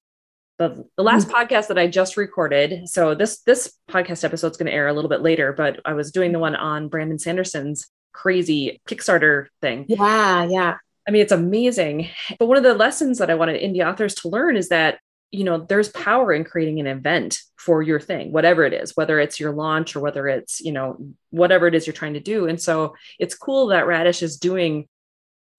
the, 0.61 0.85
the 0.99 1.03
last 1.03 1.27
mm-hmm. 1.27 1.37
podcast 1.37 1.69
that 1.69 1.79
I 1.79 1.87
just 1.87 2.19
recorded. 2.19 2.87
So 2.87 3.15
this 3.15 3.41
this 3.43 3.73
podcast 3.89 4.25
episode 4.25 4.51
is 4.51 4.57
going 4.59 4.67
to 4.67 4.73
air 4.73 4.89
a 4.89 4.93
little 4.93 5.09
bit 5.09 5.23
later, 5.23 5.55
but 5.55 5.81
I 5.87 5.95
was 5.95 6.13
doing 6.13 6.33
the 6.33 6.39
one 6.39 6.55
on 6.55 6.89
Brandon 6.89 7.19
Sanderson's 7.19 7.89
crazy 8.13 8.81
Kickstarter 8.87 9.47
thing. 9.63 9.87
Yeah, 9.89 10.45
yeah. 10.45 10.77
I 11.09 11.11
mean, 11.13 11.23
it's 11.23 11.33
amazing. 11.33 12.11
But 12.39 12.47
one 12.47 12.59
of 12.59 12.63
the 12.63 12.75
lessons 12.75 13.19
that 13.19 13.31
I 13.31 13.35
wanted 13.37 13.61
indie 13.63 13.85
authors 13.85 14.15
to 14.17 14.29
learn 14.29 14.57
is 14.57 14.69
that 14.69 14.99
you 15.31 15.45
know 15.45 15.59
there's 15.59 15.89
power 15.89 16.33
in 16.33 16.45
creating 16.45 16.81
an 16.81 16.87
event 16.87 17.41
for 17.57 17.83
your 17.83 18.01
thing 18.01 18.33
whatever 18.33 18.65
it 18.65 18.73
is 18.73 18.97
whether 18.97 19.21
it's 19.21 19.39
your 19.39 19.53
launch 19.53 19.95
or 19.95 20.01
whether 20.01 20.27
it's 20.27 20.61
you 20.61 20.73
know 20.73 20.97
whatever 21.31 21.67
it 21.67 21.75
is 21.75 21.87
you're 21.87 21.95
trying 21.95 22.15
to 22.15 22.21
do. 22.21 22.47
And 22.47 22.61
so 22.61 22.95
it's 23.19 23.35
cool 23.35 23.69
that 23.69 23.87
radish 23.87 24.23
is 24.23 24.37
doing 24.37 24.89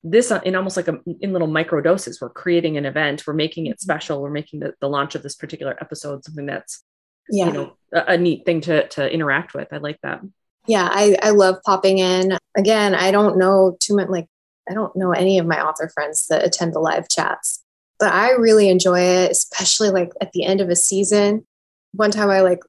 this 0.04 0.32
in 0.32 0.56
almost 0.56 0.78
like 0.78 0.88
a 0.88 1.00
in 1.20 1.32
little 1.32 1.48
micro 1.48 1.82
doses. 1.82 2.20
We're 2.20 2.30
creating 2.30 2.78
an 2.78 2.86
event 2.86 3.26
we're 3.26 3.34
making 3.34 3.68
it 3.68 3.72
mm-hmm. 3.72 3.84
special 3.84 4.22
we're 4.22 4.32
making 4.32 4.60
the, 4.60 4.74
the 4.82 4.90
launch 4.90 5.16
of 5.16 5.24
this 5.24 5.36
particular 5.36 5.78
episode 5.80 6.24
something 6.24 6.46
that's 6.46 6.84
yeah. 7.30 7.48
you 7.48 7.54
know 7.54 7.78
a, 7.94 8.14
a 8.14 8.18
neat 8.18 8.46
thing 8.46 8.62
to 8.62 8.88
to 8.90 9.12
interact 9.12 9.54
with. 9.54 9.70
I 9.72 9.78
like 9.78 10.00
that. 10.04 10.22
Yeah 10.68 10.88
i 10.92 11.16
i 11.22 11.32
love 11.32 11.58
popping 11.66 12.00
in. 12.00 12.38
Again 12.58 12.94
i 12.94 13.12
don't 13.12 13.38
know 13.38 13.78
too 13.80 13.96
much 13.96 14.10
like 14.10 14.28
i 14.70 14.74
don't 14.74 14.96
know 14.96 15.12
any 15.12 15.38
of 15.38 15.46
my 15.46 15.62
author 15.62 15.90
friends 15.94 16.28
that 16.28 16.44
attend 16.44 16.74
the 16.74 16.80
live 16.80 17.08
chats 17.08 17.61
but 18.02 18.12
I 18.12 18.32
really 18.32 18.68
enjoy 18.68 19.00
it, 19.00 19.32
especially 19.32 19.92
like 19.92 20.12
at 20.20 20.32
the 20.32 20.44
end 20.44 20.60
of 20.60 20.70
a 20.70 20.76
season. 20.76 21.46
One 21.94 22.10
time 22.10 22.32
I 22.32 22.42
like 22.42 22.64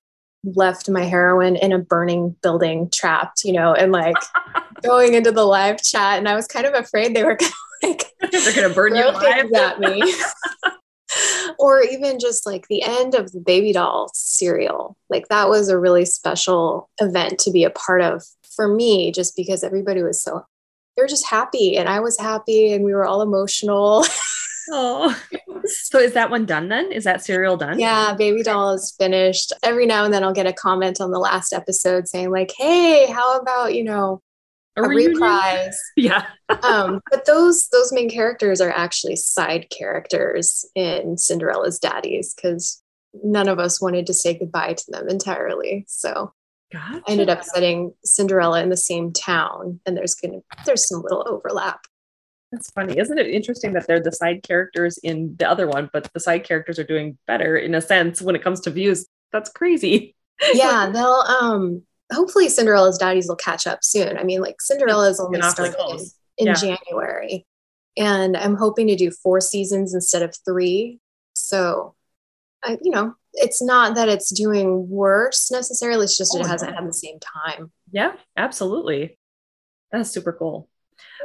left 0.44 0.90
my 0.90 1.04
heroine 1.04 1.56
in 1.56 1.72
a 1.72 1.78
burning 1.78 2.36
building 2.42 2.90
trapped, 2.92 3.42
you 3.42 3.54
know, 3.54 3.72
and 3.72 3.92
like 3.92 4.14
going 4.82 5.14
into 5.14 5.32
the 5.32 5.46
live 5.46 5.82
chat. 5.82 6.18
And 6.18 6.28
I 6.28 6.34
was 6.34 6.46
kind 6.46 6.66
of 6.66 6.74
afraid 6.74 7.16
they 7.16 7.24
were 7.24 7.36
gonna 7.40 7.52
like 7.82 8.04
they're 8.30 8.54
gonna 8.54 8.74
burn 8.74 8.94
you 8.94 9.08
alive 9.08 9.50
at 9.54 9.80
me. 9.80 10.02
or 11.58 11.82
even 11.82 12.18
just 12.18 12.44
like 12.44 12.68
the 12.68 12.82
end 12.82 13.14
of 13.14 13.32
the 13.32 13.40
baby 13.40 13.72
doll 13.72 14.10
serial. 14.12 14.98
Like 15.08 15.28
that 15.28 15.48
was 15.48 15.70
a 15.70 15.78
really 15.78 16.04
special 16.04 16.90
event 17.00 17.38
to 17.40 17.50
be 17.50 17.64
a 17.64 17.70
part 17.70 18.02
of 18.02 18.22
for 18.54 18.68
me, 18.68 19.12
just 19.12 19.34
because 19.34 19.64
everybody 19.64 20.02
was 20.02 20.22
so 20.22 20.44
they 20.94 21.02
were 21.02 21.08
just 21.08 21.26
happy 21.26 21.78
and 21.78 21.88
I 21.88 22.00
was 22.00 22.18
happy 22.18 22.74
and 22.74 22.84
we 22.84 22.92
were 22.92 23.06
all 23.06 23.22
emotional. 23.22 24.04
Oh, 24.70 25.20
so 25.64 25.98
is 25.98 26.12
that 26.14 26.30
one 26.30 26.46
done 26.46 26.68
then? 26.68 26.92
Is 26.92 27.04
that 27.04 27.24
serial 27.24 27.56
done? 27.56 27.78
Yeah, 27.78 28.14
Baby 28.14 28.42
Doll 28.42 28.74
is 28.74 28.94
finished. 28.98 29.52
Every 29.62 29.86
now 29.86 30.04
and 30.04 30.12
then 30.12 30.22
I'll 30.24 30.32
get 30.32 30.46
a 30.46 30.52
comment 30.52 31.00
on 31.00 31.10
the 31.10 31.18
last 31.18 31.52
episode 31.52 32.08
saying, 32.08 32.30
like, 32.30 32.52
hey, 32.56 33.06
how 33.10 33.38
about, 33.38 33.74
you 33.74 33.84
know, 33.84 34.22
a, 34.76 34.82
a 34.82 34.88
reprise. 34.88 35.78
Yeah. 35.96 36.26
um, 36.62 37.00
but 37.10 37.26
those 37.26 37.68
those 37.68 37.92
main 37.92 38.08
characters 38.08 38.60
are 38.60 38.70
actually 38.70 39.16
side 39.16 39.66
characters 39.70 40.64
in 40.74 41.18
Cinderella's 41.18 41.78
Daddies 41.78 42.34
because 42.34 42.82
none 43.22 43.48
of 43.48 43.58
us 43.58 43.80
wanted 43.80 44.06
to 44.06 44.14
say 44.14 44.38
goodbye 44.38 44.74
to 44.74 44.84
them 44.88 45.08
entirely. 45.08 45.84
So 45.88 46.32
gotcha. 46.72 47.02
I 47.06 47.10
ended 47.10 47.28
up 47.28 47.44
setting 47.44 47.92
Cinderella 48.04 48.62
in 48.62 48.70
the 48.70 48.76
same 48.76 49.12
town, 49.12 49.80
and 49.86 49.96
there's 49.96 50.14
gonna 50.14 50.40
there's 50.64 50.88
some 50.88 51.02
little 51.02 51.26
overlap. 51.28 51.80
That's 52.52 52.70
funny. 52.70 52.98
Isn't 52.98 53.18
it 53.18 53.28
interesting 53.28 53.72
that 53.72 53.86
they're 53.86 53.98
the 53.98 54.12
side 54.12 54.42
characters 54.42 54.98
in 54.98 55.34
the 55.38 55.48
other 55.48 55.66
one, 55.66 55.88
but 55.90 56.12
the 56.12 56.20
side 56.20 56.44
characters 56.44 56.78
are 56.78 56.84
doing 56.84 57.16
better 57.26 57.56
in 57.56 57.74
a 57.74 57.80
sense 57.80 58.20
when 58.20 58.36
it 58.36 58.44
comes 58.44 58.60
to 58.60 58.70
views? 58.70 59.06
That's 59.32 59.50
crazy. 59.50 60.14
Yeah, 60.54 60.90
they'll 60.92 61.24
um 61.40 61.82
hopefully 62.12 62.48
Cinderella's 62.48 62.98
daddies 62.98 63.28
will 63.28 63.36
catch 63.36 63.64
up 63.66 63.84
soon. 63.84 64.18
I 64.18 64.24
mean, 64.24 64.40
like 64.40 64.60
Cinderella 64.60 65.08
is 65.08 65.20
only 65.20 65.40
starting 65.42 65.74
in, 65.90 65.98
in 66.38 66.46
yeah. 66.48 66.54
January. 66.54 67.46
And 67.96 68.36
I'm 68.36 68.56
hoping 68.56 68.88
to 68.88 68.96
do 68.96 69.12
four 69.12 69.40
seasons 69.40 69.94
instead 69.94 70.22
of 70.22 70.34
three. 70.44 70.98
So 71.34 71.94
I, 72.64 72.78
you 72.82 72.90
know, 72.90 73.14
it's 73.34 73.62
not 73.62 73.94
that 73.94 74.08
it's 74.08 74.30
doing 74.30 74.88
worse 74.88 75.50
necessarily. 75.50 76.04
It's 76.04 76.18
just 76.18 76.34
oh, 76.34 76.40
it 76.40 76.46
hasn't 76.46 76.74
had 76.74 76.88
the 76.88 76.92
same 76.92 77.18
time. 77.20 77.70
Yeah, 77.92 78.12
absolutely. 78.36 79.18
That's 79.92 80.10
super 80.10 80.32
cool. 80.32 80.68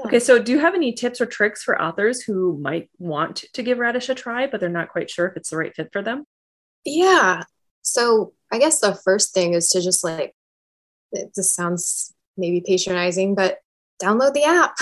Okay, 0.06 0.20
so 0.20 0.40
do 0.40 0.52
you 0.52 0.60
have 0.60 0.76
any 0.76 0.94
tips 0.94 1.20
or 1.20 1.26
tricks 1.26 1.63
for 1.63 1.82
authors 1.82 2.22
who 2.22 2.58
might 2.60 2.90
want 3.00 3.46
to 3.54 3.63
give 3.63 3.80
Radish 3.80 4.10
a 4.10 4.16
try, 4.16 4.48
but 4.48 4.60
they're 4.60 4.70
not 4.70 4.90
quite 4.90 5.10
sure 5.10 5.28
if 5.28 5.36
it's 5.36 5.50
the 5.50 5.58
right 5.58 5.76
fit 5.76 5.90
for 5.92 6.02
them? 6.02 6.26
Yeah. 6.86 7.44
So 7.82 8.34
I 8.52 8.60
guess 8.60 8.80
the 8.80 8.94
first 8.94 9.34
thing 9.34 9.54
is 9.54 9.70
to 9.70 9.82
just 9.82 10.04
like, 10.04 10.36
it 11.12 11.34
just 11.36 11.56
sounds 11.56 12.13
maybe 12.38 12.62
patronizing, 12.62 13.34
but 13.34 13.58
download 14.02 14.34
the 14.34 14.44
app. 14.44 14.76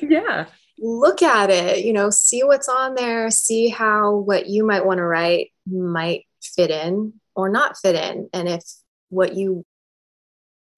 yeah. 0.02 0.46
Look 0.78 1.22
at 1.22 1.50
it, 1.50 1.84
you 1.84 1.92
know, 1.92 2.08
see 2.10 2.42
what's 2.42 2.68
on 2.68 2.94
there, 2.94 3.30
see 3.30 3.68
how 3.68 4.14
what 4.14 4.46
you 4.46 4.64
might 4.64 4.86
want 4.86 4.98
to 4.98 5.04
write 5.04 5.50
might 5.66 6.24
fit 6.42 6.70
in 6.70 7.14
or 7.34 7.48
not 7.48 7.76
fit 7.76 7.94
in. 7.94 8.30
And 8.32 8.48
if 8.48 8.64
what 9.10 9.34
you 9.34 9.66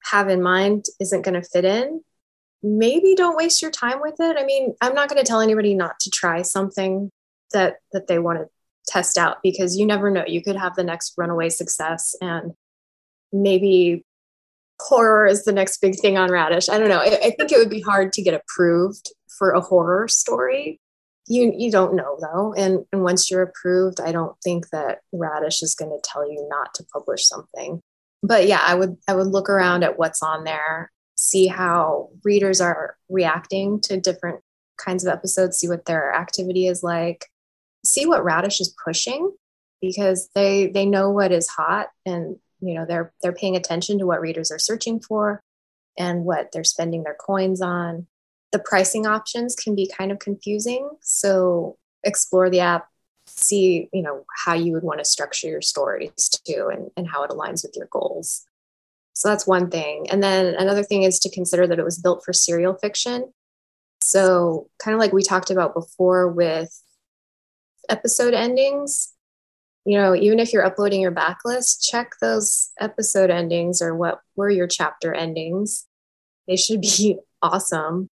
have 0.04 0.28
in 0.28 0.42
mind 0.42 0.86
isn't 0.98 1.22
going 1.22 1.40
to 1.40 1.48
fit 1.48 1.64
in, 1.64 2.02
maybe 2.62 3.14
don't 3.14 3.36
waste 3.36 3.60
your 3.60 3.70
time 3.70 4.00
with 4.00 4.14
it. 4.20 4.36
I 4.38 4.44
mean, 4.44 4.74
I'm 4.80 4.94
not 4.94 5.08
going 5.08 5.22
to 5.22 5.26
tell 5.26 5.40
anybody 5.40 5.74
not 5.74 5.98
to 6.00 6.10
try 6.10 6.42
something 6.42 7.10
that 7.52 7.76
that 7.92 8.06
they 8.06 8.18
want 8.18 8.38
to 8.38 8.46
test 8.86 9.18
out 9.18 9.38
because 9.42 9.76
you 9.76 9.86
never 9.86 10.10
know. 10.10 10.24
You 10.26 10.42
could 10.42 10.56
have 10.56 10.74
the 10.74 10.84
next 10.84 11.14
runaway 11.16 11.48
success 11.48 12.14
and 12.20 12.52
maybe 13.32 14.04
horror 14.80 15.26
is 15.26 15.44
the 15.44 15.52
next 15.52 15.80
big 15.80 15.98
thing 15.98 16.18
on 16.18 16.30
Radish. 16.30 16.68
I 16.68 16.78
don't 16.78 16.88
know. 16.88 16.98
I, 16.98 17.18
I 17.22 17.30
think 17.30 17.52
it 17.52 17.58
would 17.58 17.70
be 17.70 17.80
hard 17.80 18.12
to 18.14 18.22
get 18.22 18.34
approved 18.34 19.12
for 19.38 19.52
a 19.52 19.60
horror 19.60 20.08
story. 20.08 20.80
You 21.28 21.52
you 21.56 21.70
don't 21.70 21.94
know 21.94 22.18
though. 22.20 22.54
And 22.54 22.84
and 22.92 23.02
once 23.02 23.30
you're 23.30 23.42
approved, 23.42 24.00
I 24.00 24.12
don't 24.12 24.36
think 24.42 24.68
that 24.70 25.00
Radish 25.12 25.62
is 25.62 25.74
going 25.74 25.90
to 25.90 26.02
tell 26.02 26.28
you 26.30 26.46
not 26.48 26.74
to 26.74 26.84
publish 26.92 27.26
something. 27.26 27.80
But 28.22 28.46
yeah, 28.46 28.60
I 28.62 28.74
would 28.74 28.96
I 29.08 29.14
would 29.14 29.28
look 29.28 29.48
around 29.48 29.84
at 29.84 29.98
what's 29.98 30.22
on 30.22 30.44
there 30.44 30.90
see 31.22 31.46
how 31.46 32.08
readers 32.24 32.60
are 32.60 32.96
reacting 33.08 33.80
to 33.80 33.96
different 34.00 34.40
kinds 34.76 35.06
of 35.06 35.12
episodes, 35.12 35.56
see 35.56 35.68
what 35.68 35.84
their 35.84 36.12
activity 36.12 36.66
is 36.66 36.82
like, 36.82 37.26
see 37.84 38.06
what 38.06 38.24
Radish 38.24 38.60
is 38.60 38.74
pushing 38.84 39.32
because 39.80 40.28
they 40.34 40.66
they 40.66 40.84
know 40.84 41.10
what 41.10 41.30
is 41.30 41.46
hot 41.46 41.90
and 42.04 42.38
you 42.60 42.74
know 42.74 42.84
they're 42.84 43.12
they're 43.22 43.32
paying 43.32 43.54
attention 43.54 44.00
to 44.00 44.06
what 44.06 44.20
readers 44.20 44.50
are 44.50 44.58
searching 44.58 44.98
for 44.98 45.40
and 45.96 46.24
what 46.24 46.50
they're 46.50 46.64
spending 46.64 47.04
their 47.04 47.14
coins 47.14 47.62
on. 47.62 48.08
The 48.50 48.58
pricing 48.58 49.06
options 49.06 49.54
can 49.54 49.76
be 49.76 49.88
kind 49.96 50.10
of 50.10 50.18
confusing, 50.18 50.90
so 51.02 51.78
explore 52.02 52.50
the 52.50 52.60
app, 52.60 52.88
see 53.28 53.88
you 53.92 54.02
know 54.02 54.24
how 54.44 54.54
you 54.54 54.72
would 54.72 54.82
want 54.82 54.98
to 54.98 55.04
structure 55.04 55.46
your 55.46 55.62
stories 55.62 56.30
too 56.44 56.68
and, 56.72 56.90
and 56.96 57.08
how 57.08 57.22
it 57.22 57.30
aligns 57.30 57.62
with 57.62 57.76
your 57.76 57.86
goals. 57.92 58.44
So 59.22 59.28
that's 59.28 59.46
one 59.46 59.70
thing. 59.70 60.08
And 60.10 60.20
then 60.20 60.56
another 60.56 60.82
thing 60.82 61.04
is 61.04 61.20
to 61.20 61.30
consider 61.30 61.68
that 61.68 61.78
it 61.78 61.84
was 61.84 61.96
built 61.96 62.24
for 62.24 62.32
serial 62.32 62.74
fiction. 62.74 63.32
So, 64.02 64.68
kind 64.82 64.96
of 64.96 64.98
like 64.98 65.12
we 65.12 65.22
talked 65.22 65.48
about 65.48 65.74
before 65.74 66.26
with 66.26 66.76
episode 67.88 68.34
endings, 68.34 69.12
you 69.84 69.96
know, 69.96 70.16
even 70.16 70.40
if 70.40 70.52
you're 70.52 70.66
uploading 70.66 71.00
your 71.00 71.12
backlist, 71.12 71.88
check 71.88 72.14
those 72.20 72.72
episode 72.80 73.30
endings 73.30 73.80
or 73.80 73.94
what 73.94 74.18
were 74.34 74.50
your 74.50 74.66
chapter 74.66 75.14
endings. 75.14 75.86
They 76.48 76.56
should 76.56 76.80
be 76.80 77.18
awesome, 77.42 78.10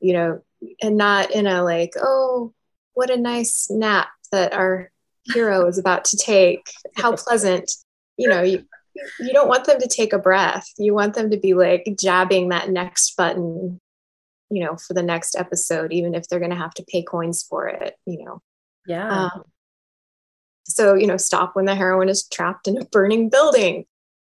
you 0.00 0.12
know, 0.12 0.42
and 0.82 0.98
not 0.98 1.30
in 1.30 1.46
a 1.46 1.64
like, 1.64 1.94
oh, 1.98 2.52
what 2.92 3.08
a 3.08 3.16
nice 3.16 3.68
nap 3.70 4.08
that 4.32 4.52
our 4.52 4.90
hero 5.24 5.66
is 5.66 5.78
about 5.78 6.04
to 6.04 6.18
take. 6.18 6.66
How 6.94 7.16
pleasant. 7.16 7.72
You 8.18 8.28
know, 8.28 8.42
you, 8.42 8.66
you 9.20 9.32
don't 9.32 9.48
want 9.48 9.64
them 9.64 9.78
to 9.80 9.88
take 9.88 10.12
a 10.12 10.18
breath. 10.18 10.68
You 10.78 10.94
want 10.94 11.14
them 11.14 11.30
to 11.30 11.36
be 11.36 11.54
like 11.54 11.94
jabbing 11.98 12.50
that 12.50 12.70
next 12.70 13.16
button, 13.16 13.80
you 14.50 14.64
know, 14.64 14.76
for 14.76 14.94
the 14.94 15.02
next 15.02 15.36
episode, 15.36 15.92
even 15.92 16.14
if 16.14 16.28
they're 16.28 16.38
going 16.38 16.50
to 16.50 16.56
have 16.56 16.74
to 16.74 16.84
pay 16.84 17.02
coins 17.02 17.42
for 17.42 17.68
it, 17.68 17.96
you 18.06 18.24
know. 18.24 18.42
Yeah. 18.86 19.24
Um, 19.24 19.44
so, 20.64 20.94
you 20.94 21.06
know, 21.06 21.16
stop 21.16 21.54
when 21.54 21.64
the 21.64 21.74
heroine 21.74 22.08
is 22.08 22.26
trapped 22.28 22.68
in 22.68 22.78
a 22.78 22.84
burning 22.84 23.28
building 23.28 23.86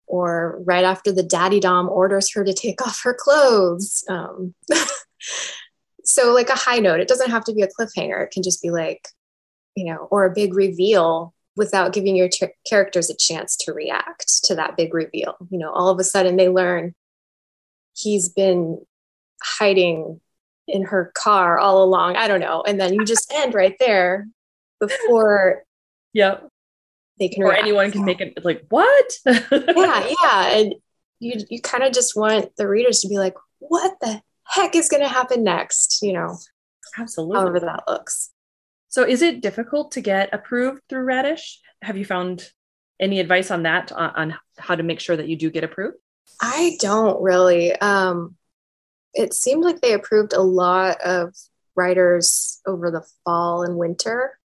or 0.06 0.60
right 0.64 0.84
after 0.84 1.12
the 1.12 1.22
daddy 1.22 1.60
dom 1.60 1.88
orders 1.88 2.32
her 2.34 2.44
to 2.44 2.52
take 2.52 2.84
off 2.86 3.02
her 3.02 3.14
clothes. 3.14 4.04
Um, 4.08 4.54
so, 6.04 6.32
like 6.32 6.48
a 6.50 6.56
high 6.56 6.78
note, 6.78 7.00
it 7.00 7.08
doesn't 7.08 7.30
have 7.30 7.44
to 7.44 7.54
be 7.54 7.62
a 7.62 7.68
cliffhanger. 7.68 8.24
It 8.24 8.30
can 8.32 8.42
just 8.42 8.62
be 8.62 8.70
like, 8.70 9.08
you 9.76 9.84
know, 9.84 10.08
or 10.10 10.24
a 10.24 10.34
big 10.34 10.54
reveal 10.54 11.34
without 11.56 11.92
giving 11.92 12.16
your 12.16 12.28
ter- 12.28 12.52
characters 12.68 13.10
a 13.10 13.16
chance 13.16 13.56
to 13.56 13.72
react 13.72 14.44
to 14.44 14.54
that 14.54 14.76
big 14.76 14.94
reveal. 14.94 15.36
You 15.50 15.58
know, 15.58 15.70
all 15.70 15.88
of 15.88 15.98
a 15.98 16.04
sudden 16.04 16.36
they 16.36 16.48
learn 16.48 16.94
he's 17.94 18.28
been 18.28 18.84
hiding 19.42 20.20
in 20.68 20.84
her 20.84 21.10
car 21.14 21.58
all 21.58 21.82
along. 21.82 22.16
I 22.16 22.28
don't 22.28 22.40
know. 22.40 22.62
And 22.62 22.80
then 22.80 22.94
you 22.94 23.04
just 23.04 23.32
end 23.32 23.54
right 23.54 23.76
there 23.78 24.28
before 24.78 25.64
Yep. 26.12 26.48
They 27.18 27.28
can 27.28 27.42
or 27.42 27.52
anyone 27.52 27.92
can 27.92 28.04
make 28.04 28.20
it 28.20 28.44
like 28.44 28.64
what? 28.70 29.12
yeah, 29.26 29.42
yeah. 30.22 30.56
And 30.56 30.74
you 31.18 31.34
you 31.50 31.60
kind 31.60 31.84
of 31.84 31.92
just 31.92 32.16
want 32.16 32.56
the 32.56 32.66
readers 32.66 33.00
to 33.00 33.08
be 33.08 33.18
like, 33.18 33.34
what 33.58 33.94
the 34.00 34.22
heck 34.44 34.74
is 34.74 34.88
gonna 34.88 35.06
happen 35.06 35.44
next? 35.44 36.00
You 36.02 36.14
know. 36.14 36.38
Absolutely. 36.96 37.36
However 37.36 37.60
that 37.60 37.84
looks. 37.86 38.30
So, 38.90 39.04
is 39.04 39.22
it 39.22 39.40
difficult 39.40 39.92
to 39.92 40.00
get 40.00 40.34
approved 40.34 40.82
through 40.88 41.04
Radish? 41.04 41.60
Have 41.80 41.96
you 41.96 42.04
found 42.04 42.50
any 43.00 43.20
advice 43.20 43.50
on 43.50 43.62
that, 43.62 43.92
on, 43.92 44.36
how 44.58 44.74
to 44.74 44.82
make 44.82 45.00
sure 45.00 45.16
that 45.16 45.28
you 45.28 45.36
do 45.36 45.48
get 45.48 45.64
approved? 45.64 45.96
I 46.40 46.76
don't 46.80 47.22
really. 47.22 47.72
Um, 47.76 48.36
it 49.14 49.32
seemed 49.32 49.64
like 49.64 49.80
they 49.80 49.94
approved 49.94 50.32
a 50.32 50.42
lot 50.42 51.00
of 51.02 51.34
writers 51.76 52.60
over 52.66 52.90
the 52.90 53.06
fall 53.24 53.62
and 53.62 53.76
winter. 53.76 54.38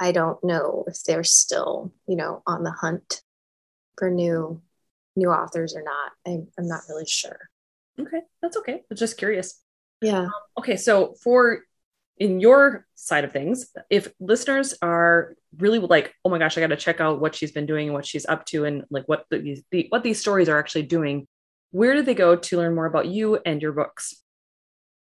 I 0.00 0.12
don't 0.12 0.42
know 0.42 0.84
if 0.88 1.04
they're 1.04 1.24
still, 1.24 1.92
you 2.08 2.16
know, 2.16 2.42
on 2.46 2.64
the 2.64 2.72
hunt 2.72 3.22
for 3.96 4.10
new 4.10 4.60
new 5.14 5.30
authors 5.30 5.76
or 5.76 5.82
not. 5.82 6.12
I, 6.26 6.40
I'm 6.58 6.66
not 6.66 6.82
really 6.88 7.06
sure. 7.06 7.38
Okay, 8.00 8.20
that's 8.42 8.56
okay. 8.56 8.82
I'm 8.90 8.96
just 8.96 9.16
curious. 9.16 9.60
Yeah. 10.00 10.22
Um, 10.22 10.32
okay, 10.58 10.76
so 10.76 11.14
for 11.22 11.60
in 12.20 12.38
your 12.38 12.86
side 12.94 13.24
of 13.24 13.32
things, 13.32 13.70
if 13.88 14.12
listeners 14.20 14.74
are 14.82 15.34
really 15.56 15.78
like, 15.78 16.14
oh 16.24 16.28
my 16.28 16.38
gosh, 16.38 16.56
I 16.56 16.60
got 16.60 16.68
to 16.68 16.76
check 16.76 17.00
out 17.00 17.18
what 17.18 17.34
she's 17.34 17.50
been 17.50 17.66
doing 17.66 17.88
and 17.88 17.94
what 17.94 18.06
she's 18.06 18.26
up 18.26 18.44
to, 18.46 18.66
and 18.66 18.84
like 18.90 19.08
what 19.08 19.24
the, 19.30 19.60
the, 19.70 19.86
what 19.88 20.04
these 20.04 20.20
stories 20.20 20.48
are 20.48 20.58
actually 20.58 20.82
doing, 20.82 21.26
where 21.72 21.94
do 21.94 22.02
they 22.02 22.14
go 22.14 22.36
to 22.36 22.56
learn 22.58 22.74
more 22.74 22.84
about 22.84 23.06
you 23.06 23.40
and 23.46 23.62
your 23.62 23.72
books? 23.72 24.22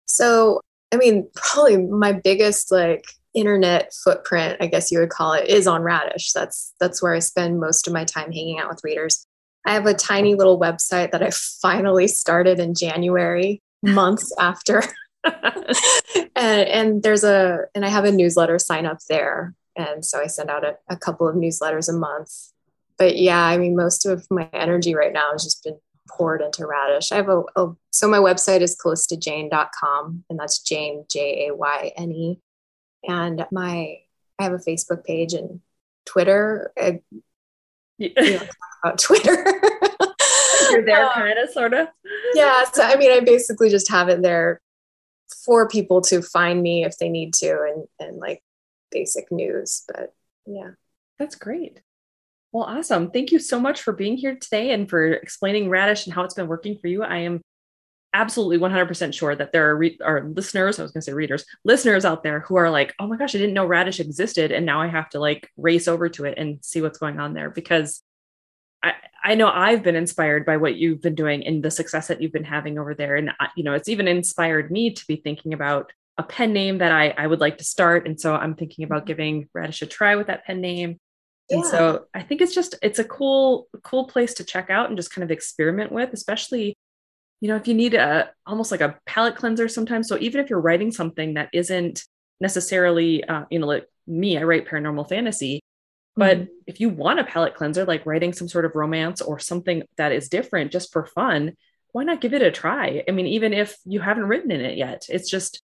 So, 0.06 0.60
I 0.92 0.96
mean, 0.96 1.30
probably 1.34 1.76
my 1.76 2.12
biggest 2.12 2.72
like 2.72 3.06
internet 3.32 3.92
footprint, 4.02 4.58
I 4.60 4.66
guess 4.66 4.90
you 4.90 4.98
would 4.98 5.10
call 5.10 5.34
it, 5.34 5.48
is 5.48 5.68
on 5.68 5.82
Radish. 5.82 6.32
That's 6.32 6.74
that's 6.80 7.00
where 7.00 7.14
I 7.14 7.20
spend 7.20 7.60
most 7.60 7.86
of 7.86 7.92
my 7.92 8.04
time 8.04 8.32
hanging 8.32 8.58
out 8.58 8.68
with 8.68 8.82
readers. 8.82 9.24
I 9.64 9.72
have 9.74 9.86
a 9.86 9.94
tiny 9.94 10.34
little 10.34 10.60
website 10.60 11.12
that 11.12 11.22
I 11.22 11.30
finally 11.62 12.08
started 12.08 12.58
in 12.58 12.74
January, 12.74 13.62
months 13.84 14.32
after 14.38 14.82
and, 16.36 16.68
and 16.68 17.02
there's 17.02 17.24
a 17.24 17.60
and 17.74 17.84
I 17.84 17.88
have 17.88 18.04
a 18.04 18.12
newsletter 18.12 18.58
sign 18.58 18.86
up 18.86 18.98
there, 19.08 19.54
and 19.76 20.04
so 20.04 20.20
I 20.20 20.26
send 20.26 20.50
out 20.50 20.64
a, 20.64 20.76
a 20.88 20.96
couple 20.96 21.28
of 21.28 21.36
newsletters 21.36 21.88
a 21.88 21.96
month. 21.96 22.30
But 22.98 23.16
yeah, 23.16 23.42
I 23.42 23.56
mean, 23.56 23.76
most 23.76 24.06
of 24.06 24.26
my 24.30 24.48
energy 24.52 24.94
right 24.94 25.12
now 25.12 25.32
has 25.32 25.44
just 25.44 25.64
been 25.64 25.78
poured 26.08 26.42
into 26.42 26.66
Radish. 26.66 27.10
I 27.10 27.16
have 27.16 27.28
a, 27.28 27.42
a 27.56 27.72
so 27.90 28.08
my 28.08 28.18
website 28.18 28.60
is 28.60 28.76
calistajayne.com, 28.76 30.24
and 30.28 30.38
that's 30.38 30.60
Jayne 30.60 31.04
J 31.10 31.48
A 31.48 31.54
Y 31.54 31.92
N 31.96 32.12
E, 32.12 32.40
and 33.08 33.46
my 33.50 33.98
I 34.38 34.42
have 34.42 34.52
a 34.52 34.58
Facebook 34.58 35.04
page 35.04 35.32
and 35.32 35.60
Twitter. 36.04 36.72
I, 36.78 37.00
you 37.98 38.12
know, 38.16 38.42
about 38.82 38.98
Twitter. 38.98 39.32
you're 40.70 40.84
there, 40.84 41.06
um, 41.06 41.12
kind 41.12 41.38
of, 41.38 41.50
sort 41.50 41.74
of. 41.74 41.88
Yeah. 42.34 42.64
So, 42.72 42.82
I 42.82 42.96
mean, 42.96 43.12
I 43.12 43.20
basically 43.20 43.70
just 43.70 43.90
have 43.90 44.08
it 44.08 44.22
there 44.22 44.60
for 45.44 45.68
people 45.68 46.00
to 46.02 46.22
find 46.22 46.62
me 46.62 46.84
if 46.84 46.96
they 46.98 47.08
need 47.08 47.34
to 47.34 47.50
and, 47.50 47.86
and 47.98 48.18
like 48.18 48.42
basic 48.90 49.30
news. 49.30 49.84
But 49.88 50.14
yeah. 50.46 50.70
That's 51.18 51.36
great. 51.36 51.80
Well, 52.52 52.64
awesome. 52.64 53.10
Thank 53.10 53.32
you 53.32 53.38
so 53.38 53.58
much 53.58 53.82
for 53.82 53.92
being 53.92 54.16
here 54.16 54.36
today 54.36 54.72
and 54.72 54.88
for 54.88 55.12
explaining 55.12 55.68
Radish 55.68 56.06
and 56.06 56.14
how 56.14 56.22
it's 56.22 56.34
been 56.34 56.46
working 56.46 56.78
for 56.78 56.86
you. 56.86 57.02
I 57.02 57.18
am 57.18 57.40
absolutely 58.12 58.58
100% 58.58 59.12
sure 59.12 59.34
that 59.34 59.52
there 59.52 59.70
are, 59.70 59.76
re- 59.76 59.98
are 60.02 60.24
listeners, 60.24 60.78
I 60.78 60.82
was 60.82 60.92
going 60.92 61.00
to 61.00 61.04
say 61.04 61.12
readers, 61.12 61.44
listeners 61.64 62.04
out 62.04 62.22
there 62.22 62.40
who 62.40 62.56
are 62.56 62.70
like, 62.70 62.94
oh 63.00 63.08
my 63.08 63.16
gosh, 63.16 63.34
I 63.34 63.38
didn't 63.38 63.54
know 63.54 63.66
Radish 63.66 63.98
existed. 63.98 64.52
And 64.52 64.64
now 64.64 64.80
I 64.80 64.86
have 64.86 65.10
to 65.10 65.18
like 65.18 65.50
race 65.56 65.88
over 65.88 66.08
to 66.10 66.24
it 66.24 66.38
and 66.38 66.64
see 66.64 66.80
what's 66.80 66.98
going 66.98 67.18
on 67.18 67.34
there 67.34 67.50
because 67.50 68.02
I, 68.84 68.92
I 69.24 69.34
know 69.34 69.48
I've 69.48 69.82
been 69.82 69.96
inspired 69.96 70.44
by 70.44 70.58
what 70.58 70.76
you've 70.76 71.00
been 71.00 71.14
doing 71.14 71.46
and 71.46 71.62
the 71.62 71.70
success 71.70 72.08
that 72.08 72.20
you've 72.20 72.32
been 72.32 72.44
having 72.44 72.78
over 72.78 72.94
there. 72.94 73.16
And, 73.16 73.32
you 73.56 73.64
know, 73.64 73.72
it's 73.72 73.88
even 73.88 74.06
inspired 74.06 74.70
me 74.70 74.92
to 74.92 75.06
be 75.06 75.16
thinking 75.16 75.54
about 75.54 75.90
a 76.18 76.22
pen 76.22 76.52
name 76.52 76.78
that 76.78 76.92
I, 76.92 77.14
I 77.16 77.26
would 77.26 77.40
like 77.40 77.58
to 77.58 77.64
start. 77.64 78.06
And 78.06 78.20
so 78.20 78.34
I'm 78.34 78.54
thinking 78.54 78.84
about 78.84 79.00
mm-hmm. 79.00 79.06
giving 79.06 79.48
Radish 79.52 79.82
a 79.82 79.86
try 79.86 80.14
with 80.16 80.28
that 80.28 80.44
pen 80.44 80.60
name. 80.60 81.00
Yeah. 81.48 81.56
And 81.56 81.66
so 81.66 82.04
I 82.14 82.22
think 82.22 82.40
it's 82.40 82.54
just, 82.54 82.76
it's 82.82 82.98
a 82.98 83.04
cool, 83.04 83.66
cool 83.82 84.06
place 84.06 84.34
to 84.34 84.44
check 84.44 84.70
out 84.70 84.88
and 84.88 84.96
just 84.96 85.12
kind 85.12 85.24
of 85.24 85.30
experiment 85.30 85.90
with, 85.90 86.12
especially 86.12 86.76
you 87.44 87.48
know, 87.48 87.56
if 87.56 87.68
you 87.68 87.74
need 87.74 87.92
a 87.92 88.30
almost 88.46 88.70
like 88.70 88.80
a 88.80 88.96
palate 89.04 89.36
cleanser 89.36 89.68
sometimes. 89.68 90.08
So 90.08 90.16
even 90.18 90.40
if 90.40 90.48
you're 90.48 90.62
writing 90.62 90.90
something 90.90 91.34
that 91.34 91.50
isn't 91.52 92.02
necessarily, 92.40 93.22
uh, 93.22 93.44
you 93.50 93.58
know, 93.58 93.66
like 93.66 93.86
me, 94.06 94.38
I 94.38 94.44
write 94.44 94.66
paranormal 94.66 95.10
fantasy, 95.10 95.60
but 96.16 96.38
mm-hmm. 96.38 96.52
if 96.66 96.80
you 96.80 96.88
want 96.88 97.20
a 97.20 97.24
palate 97.24 97.54
cleanser, 97.54 97.84
like 97.84 98.06
writing 98.06 98.32
some 98.32 98.48
sort 98.48 98.64
of 98.64 98.74
romance 98.74 99.20
or 99.20 99.38
something 99.38 99.82
that 99.96 100.12
is 100.12 100.28
different 100.28 100.72
just 100.72 100.92
for 100.92 101.06
fun, 101.06 101.54
why 101.92 102.04
not 102.04 102.20
give 102.20 102.34
it 102.34 102.42
a 102.42 102.50
try? 102.50 103.04
I 103.08 103.12
mean, 103.12 103.26
even 103.26 103.52
if 103.52 103.76
you 103.84 104.00
haven't 104.00 104.26
written 104.26 104.50
in 104.50 104.60
it 104.60 104.76
yet, 104.76 105.06
it's 105.08 105.28
just, 105.28 105.62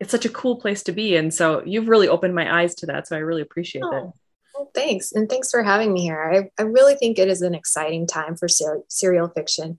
it's 0.00 0.10
such 0.10 0.24
a 0.24 0.30
cool 0.30 0.56
place 0.56 0.82
to 0.84 0.92
be. 0.92 1.16
And 1.16 1.32
so 1.32 1.62
you've 1.64 1.88
really 1.88 2.08
opened 2.08 2.34
my 2.34 2.62
eyes 2.62 2.74
to 2.76 2.86
that. 2.86 3.06
So 3.06 3.16
I 3.16 3.20
really 3.20 3.42
appreciate 3.42 3.84
oh. 3.84 3.96
it. 3.96 4.04
Well, 4.54 4.70
thanks. 4.74 5.12
And 5.12 5.28
thanks 5.28 5.50
for 5.50 5.62
having 5.62 5.92
me 5.92 6.02
here. 6.02 6.50
I, 6.58 6.62
I 6.62 6.66
really 6.66 6.94
think 6.94 7.18
it 7.18 7.28
is 7.28 7.42
an 7.42 7.54
exciting 7.54 8.06
time 8.06 8.36
for 8.36 8.48
ser- 8.48 8.82
serial 8.88 9.28
fiction 9.28 9.78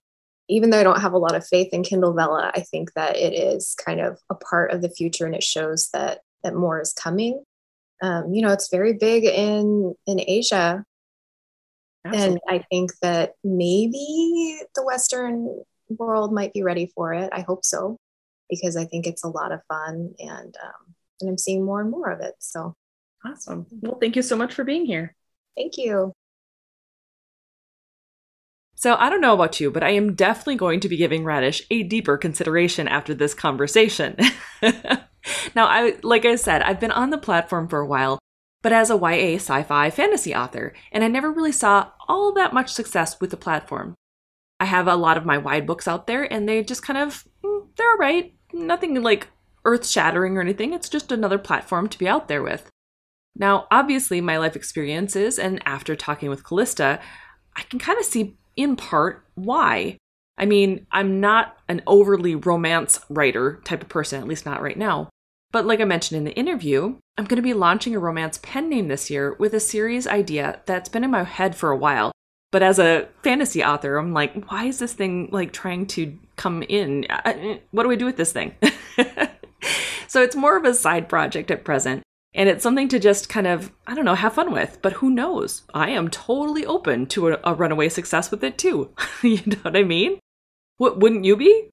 even 0.50 0.70
though 0.70 0.80
I 0.80 0.84
don't 0.84 1.02
have 1.02 1.14
a 1.14 1.18
lot 1.18 1.36
of 1.36 1.48
faith 1.48 1.70
in 1.72 1.84
Kindle 1.84 2.14
Vella, 2.14 2.52
I 2.54 2.62
think 2.62 2.94
that 2.94 3.16
it 3.16 3.34
is 3.34 3.76
kind 3.76 4.02
of 4.02 4.20
a 4.30 4.36
part 4.36 4.72
of 4.72 4.82
the 4.82 4.90
future 4.90 5.26
and 5.26 5.36
it 5.36 5.44
shows 5.44 5.90
that 5.94 6.20
that 6.44 6.56
more 6.56 6.82
is 6.82 6.94
coming. 6.94 7.44
Um, 8.04 8.34
you 8.34 8.42
know, 8.42 8.52
it's 8.52 8.70
very 8.70 8.94
big 8.94 9.24
in 9.24 9.96
in 10.06 10.20
Asia. 10.20 10.84
Absolutely. 12.06 12.42
And 12.50 12.62
I 12.62 12.66
think 12.70 12.92
that 13.02 13.32
maybe 13.46 14.60
the 14.76 14.84
Western 14.84 15.64
world 15.88 16.34
might 16.34 16.52
be 16.54 16.64
ready 16.64 16.92
for 16.94 17.14
it. 17.14 17.30
I 17.32 17.42
hope 17.42 17.64
so, 17.64 17.98
because 18.50 18.76
I 18.76 18.84
think 18.84 19.08
it's 19.08 19.24
a 19.24 19.30
lot 19.30 19.54
of 19.54 19.62
fun 19.70 20.14
and 20.20 20.56
um, 20.62 20.96
and 21.22 21.30
I'm 21.30 21.38
seeing 21.38 21.64
more 21.64 21.80
and 21.80 21.90
more 21.90 22.12
of 22.12 22.20
it. 22.20 22.34
So 22.40 22.76
awesome. 23.26 23.68
Well, 23.82 23.98
thank 24.00 24.18
you 24.18 24.22
so 24.22 24.36
much 24.36 24.54
for 24.54 24.66
being 24.66 24.86
here. 24.86 25.16
Thank 25.56 25.78
you. 25.78 26.12
So 28.76 28.96
I 28.96 29.10
don't 29.10 29.22
know 29.22 29.34
about 29.34 29.62
you, 29.62 29.72
but 29.72 29.82
I 29.82 29.92
am 29.92 30.14
definitely 30.14 30.58
going 30.58 30.82
to 30.82 30.90
be 30.90 30.98
giving 30.98 31.24
Radish 31.24 31.62
a 31.72 31.84
deeper 31.84 32.18
consideration 32.18 32.90
after 32.90 33.14
this 33.14 33.34
conversation. 33.34 34.18
now, 35.56 35.66
I 35.68 35.98
like 36.04 36.26
I 36.26 36.36
said, 36.36 36.62
I've 36.62 36.80
been 36.80 36.92
on 36.92 37.10
the 37.10 37.18
platform 37.18 37.68
for 37.68 37.80
a 37.80 37.88
while, 37.88 38.20
but 38.62 38.74
as 38.74 38.90
a 38.90 38.98
YA 38.98 39.36
sci-fi 39.36 39.90
fantasy 39.90 40.34
author, 40.36 40.74
and 40.92 41.04
I 41.04 41.08
never 41.08 41.32
really 41.32 41.52
saw 41.52 41.92
all 42.08 42.34
that 42.34 42.54
much 42.54 42.72
success 42.72 43.20
with 43.20 43.30
the 43.30 43.38
platform. 43.38 43.96
I 44.60 44.66
have 44.66 44.88
a 44.88 44.96
lot 44.96 45.18
of 45.18 45.26
my 45.26 45.38
wide 45.38 45.68
books 45.68 45.88
out 45.88 46.08
there, 46.08 46.32
and 46.32 46.48
they 46.48 46.64
just 46.64 46.84
kind 46.84 46.98
of 47.00 47.26
mm, 47.44 47.68
they're 47.78 47.92
all 47.92 47.98
right. 47.98 48.34
Nothing 48.54 49.02
like 49.02 49.28
earth-shattering 49.66 50.38
or 50.38 50.42
anything. 50.42 50.74
It's 50.74 50.90
just 50.90 51.12
another 51.12 51.38
platform 51.38 51.88
to 51.90 51.98
be 51.98 52.08
out 52.08 52.28
there 52.28 52.44
with. 52.44 52.70
Now, 53.36 53.68
obviously, 53.72 54.22
my 54.22 54.38
life 54.38 54.56
experiences, 54.56 55.40
and 55.40 55.62
after 55.66 55.96
talking 55.96 56.30
with 56.30 56.44
Calista, 56.44 57.00
I 57.56 57.64
can 57.64 57.80
kind 57.80 58.00
of 58.00 58.06
see 58.06 58.38
in 58.56 58.76
part 58.76 59.26
why. 59.36 59.98
I 60.38 60.46
mean, 60.46 60.86
I'm 60.92 61.20
not 61.20 61.58
an 61.68 61.82
overly 61.88 62.36
romance 62.36 63.00
writer 63.10 63.62
type 63.64 63.82
of 63.82 63.90
person, 63.90 64.22
at 64.22 64.28
least 64.28 64.46
not 64.46 64.62
right 64.62 64.78
now. 64.78 65.10
But 65.54 65.68
like 65.68 65.80
I 65.80 65.86
mentioned 65.86 66.18
in 66.18 66.24
the 66.24 66.36
interview, 66.36 66.96
I'm 67.16 67.26
going 67.26 67.38
to 67.38 67.44
be 67.44 67.54
launching 67.54 67.96
a 67.96 68.00
romance 68.00 68.40
pen 68.42 68.70
name 68.70 68.88
this 68.88 69.12
year 69.12 69.36
with 69.38 69.54
a 69.54 69.60
series 69.60 70.08
idea 70.08 70.60
that's 70.66 70.90
been 70.90 71.04
in 71.04 71.12
my 71.12 71.24
head 71.24 71.56
for 71.56 71.70
a 71.70 71.78
while. 71.78 72.12
But 72.52 72.64
as 72.64 72.80
a 72.80 73.08
fantasy 73.22 73.64
author, 73.64 73.98
I'm 73.98 74.14
like, 74.14 74.46
why 74.46 74.66
is 74.66 74.80
this 74.80 74.94
thing 74.94 75.30
like 75.32 75.54
trying 75.54 75.86
to 75.88 76.18
come 76.38 76.64
in? 76.64 77.06
What 77.70 77.84
do 77.84 77.90
we 77.90 77.96
do 77.96 78.06
with 78.06 78.18
this 78.18 78.34
thing? 78.34 78.56
so 80.08 80.24
it's 80.24 80.36
more 80.36 80.58
of 80.58 80.66
a 80.66 80.74
side 80.74 81.08
project 81.08 81.52
at 81.52 81.64
present. 81.64 82.02
And 82.34 82.50
it's 82.50 82.64
something 82.64 82.88
to 82.90 82.98
just 82.98 83.30
kind 83.30 83.46
of, 83.46 83.72
I 83.86 83.94
don't 83.94 84.06
know, 84.06 84.16
have 84.16 84.34
fun 84.34 84.52
with. 84.52 84.80
But 84.82 84.94
who 84.94 85.12
knows? 85.12 85.62
I 85.72 85.92
am 85.92 86.10
totally 86.10 86.66
open 86.66 87.06
to 87.08 87.30
a, 87.30 87.40
a 87.44 87.54
runaway 87.54 87.90
success 87.90 88.32
with 88.32 88.44
it 88.44 88.58
too. 88.58 88.90
you 89.22 89.40
know 89.46 89.58
what 89.62 89.78
I 89.78 89.84
mean? 89.84 90.18
What 90.78 90.98
wouldn't 90.98 91.26
you 91.26 91.38
be? 91.38 91.70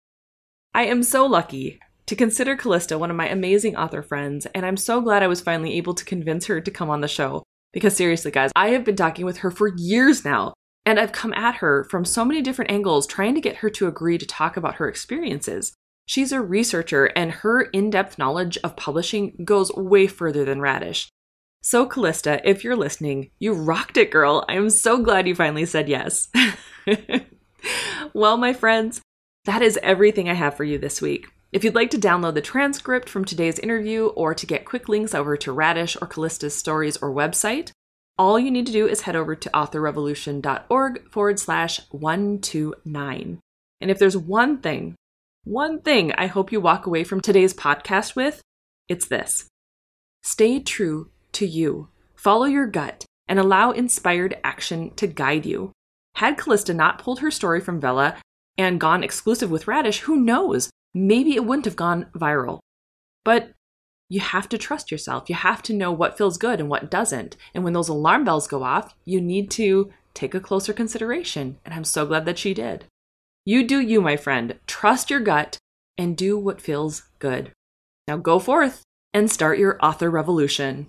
I 0.75 0.85
am 0.85 1.03
so 1.03 1.25
lucky 1.25 1.81
to 2.11 2.17
consider 2.17 2.57
Calista 2.57 2.99
one 2.99 3.09
of 3.09 3.17
my 3.17 3.29
amazing 3.29 3.77
author 3.77 4.03
friends, 4.03 4.45
and 4.47 4.67
I'm 4.67 4.77
so 4.77 5.01
glad 5.01 5.23
I 5.23 5.29
was 5.29 5.41
finally 5.41 5.75
able 5.75 5.95
to 5.95 6.05
convince 6.05 6.47
her 6.47 6.61
to 6.61 6.71
come 6.73 6.91
on 6.91 7.03
the 7.03 7.07
show. 7.07 7.45
Because 7.73 7.95
seriously, 7.95 8.33
guys, 8.33 8.51
I 8.57 8.71
have 8.71 8.85
been 8.85 8.97
talking 8.97 9.25
with 9.25 9.39
her 9.39 9.51
for 9.53 9.71
years 9.77 10.25
now, 10.25 10.53
and 10.85 10.99
I've 10.99 11.13
come 11.13 11.33
at 11.35 11.55
her 11.59 11.85
from 11.85 12.05
so 12.05 12.25
many 12.25 12.43
different 12.43 12.73
angles 12.73 13.07
trying 13.07 13.37
to 13.37 13.41
get 13.41 13.59
her 13.59 13.71
to 13.71 13.87
agree 13.87 14.19
to 14.19 14.27
talk 14.27 14.57
about 14.57 14.75
her 14.75 14.89
experiences. 14.89 15.73
She's 16.05 16.33
a 16.33 16.41
researcher, 16.41 17.05
and 17.15 17.31
her 17.31 17.63
in 17.63 17.91
depth 17.91 18.19
knowledge 18.19 18.59
of 18.65 18.75
publishing 18.75 19.45
goes 19.45 19.73
way 19.77 20.09
further 20.09 20.45
than 20.45 20.61
Radish. 20.61 21.09
So, 21.63 21.87
Calista, 21.87 22.41
if 22.43 22.65
you're 22.65 22.75
listening, 22.75 23.31
you 23.39 23.53
rocked 23.53 23.97
it, 23.97 24.11
girl. 24.11 24.45
I 24.49 24.55
am 24.55 24.71
so 24.71 25.01
glad 25.01 25.29
you 25.29 25.37
finally 25.37 25.65
said 25.65 25.89
yes. 25.89 26.27
well, 28.15 28.37
my 28.37 28.53
friends, 28.53 29.01
that 29.45 29.63
is 29.63 29.79
everything 29.81 30.29
I 30.29 30.35
have 30.35 30.57
for 30.57 30.65
you 30.65 30.77
this 30.77 31.01
week. 31.01 31.29
If 31.53 31.65
you'd 31.65 31.75
like 31.75 31.91
to 31.91 31.99
download 31.99 32.35
the 32.35 32.41
transcript 32.41 33.09
from 33.09 33.25
today's 33.25 33.59
interview 33.59 34.07
or 34.07 34.35
to 34.35 34.47
get 34.47 34.65
quick 34.65 34.89
links 34.89 35.15
over 35.15 35.37
to 35.39 35.51
Radish 35.51 35.97
or 36.01 36.07
Calista's 36.07 36.55
stories 36.55 36.97
or 36.99 37.13
website, 37.13 37.73
all 38.17 38.39
you 38.39 38.53
need 38.53 38.67
to 38.67 38.73
do 38.73 38.87
is 38.87 39.01
head 39.01 39.17
over 39.17 39.35
to 39.35 39.51
authorrevolution.org 39.51 41.11
forward 41.11 41.41
slash 41.41 41.81
129. 41.91 43.41
And 43.81 43.91
if 43.91 43.99
there's 43.99 44.17
one 44.17 44.59
thing 44.61 44.95
one 45.45 45.81
thing 45.81 46.13
I 46.13 46.27
hope 46.27 46.53
you 46.53 46.61
walk 46.61 46.87
away 46.87 47.03
from 47.03 47.21
today's 47.21 47.55
podcast 47.55 48.15
with 48.15 48.43
it's 48.89 49.09
this 49.09 49.49
stay 50.23 50.61
true 50.61 51.11
to 51.33 51.47
you, 51.47 51.89
follow 52.15 52.45
your 52.45 52.67
gut, 52.67 53.05
and 53.27 53.41
allow 53.41 53.73
inspired 53.73 54.39
action 54.45 54.95
to 54.97 55.07
guide 55.07 55.47
you. 55.47 55.73
Had 56.17 56.37
Calista 56.37 56.75
not 56.75 56.99
pulled 56.99 57.21
her 57.21 57.31
story 57.31 57.61
from 57.61 57.81
Vella 57.81 58.19
and 58.59 58.79
gone 58.79 59.03
exclusive 59.03 59.51
with 59.51 59.67
Radish, 59.67 60.01
who 60.01 60.17
knows? 60.17 60.71
Maybe 60.95 61.35
it 61.35 61.45
wouldn't 61.45 61.65
have 61.67 61.77
gone 61.77 62.07
viral. 62.15 62.61
But 63.25 63.53
you 64.09 64.21
have 64.21 64.49
to 64.49 64.59
trust 64.59 64.91
yourself. 64.91 65.29
You 65.29 65.37
have 65.37 65.63
to 65.63 65.73
know 65.73 65.93
what 65.93 66.19
feels 66.19 66.37
good 66.37 66.59
and 66.59 66.69
what 66.69 66.91
doesn't. 66.91 67.37
And 67.55 67.63
when 67.63 67.73
those 67.73 67.89
alarm 67.89 68.25
bells 68.25 68.49
go 68.49 68.65
off, 68.65 68.95
you 69.05 69.21
need 69.21 69.51
to 69.53 69.93
take 70.15 70.35
a 70.35 70.41
closer 70.41 70.73
consideration. 70.73 71.59
And 71.65 71.73
I'm 71.73 71.85
so 71.85 72.05
glad 72.07 72.25
that 72.25 72.39
she 72.39 72.53
did. 72.53 72.87
You 73.45 73.67
do 73.67 73.81
you, 73.81 74.01
my 74.01 74.17
friend. 74.17 74.59
Trust 74.67 75.11
your 75.11 75.21
gut 75.21 75.59
and 75.97 76.17
do 76.17 76.37
what 76.37 76.61
feels 76.61 77.05
good. 77.21 77.53
Now 78.09 78.17
go 78.17 78.39
forth 78.39 78.83
and 79.15 79.31
start 79.31 79.59
your 79.59 79.79
author 79.81 80.11
revolution. 80.11 80.89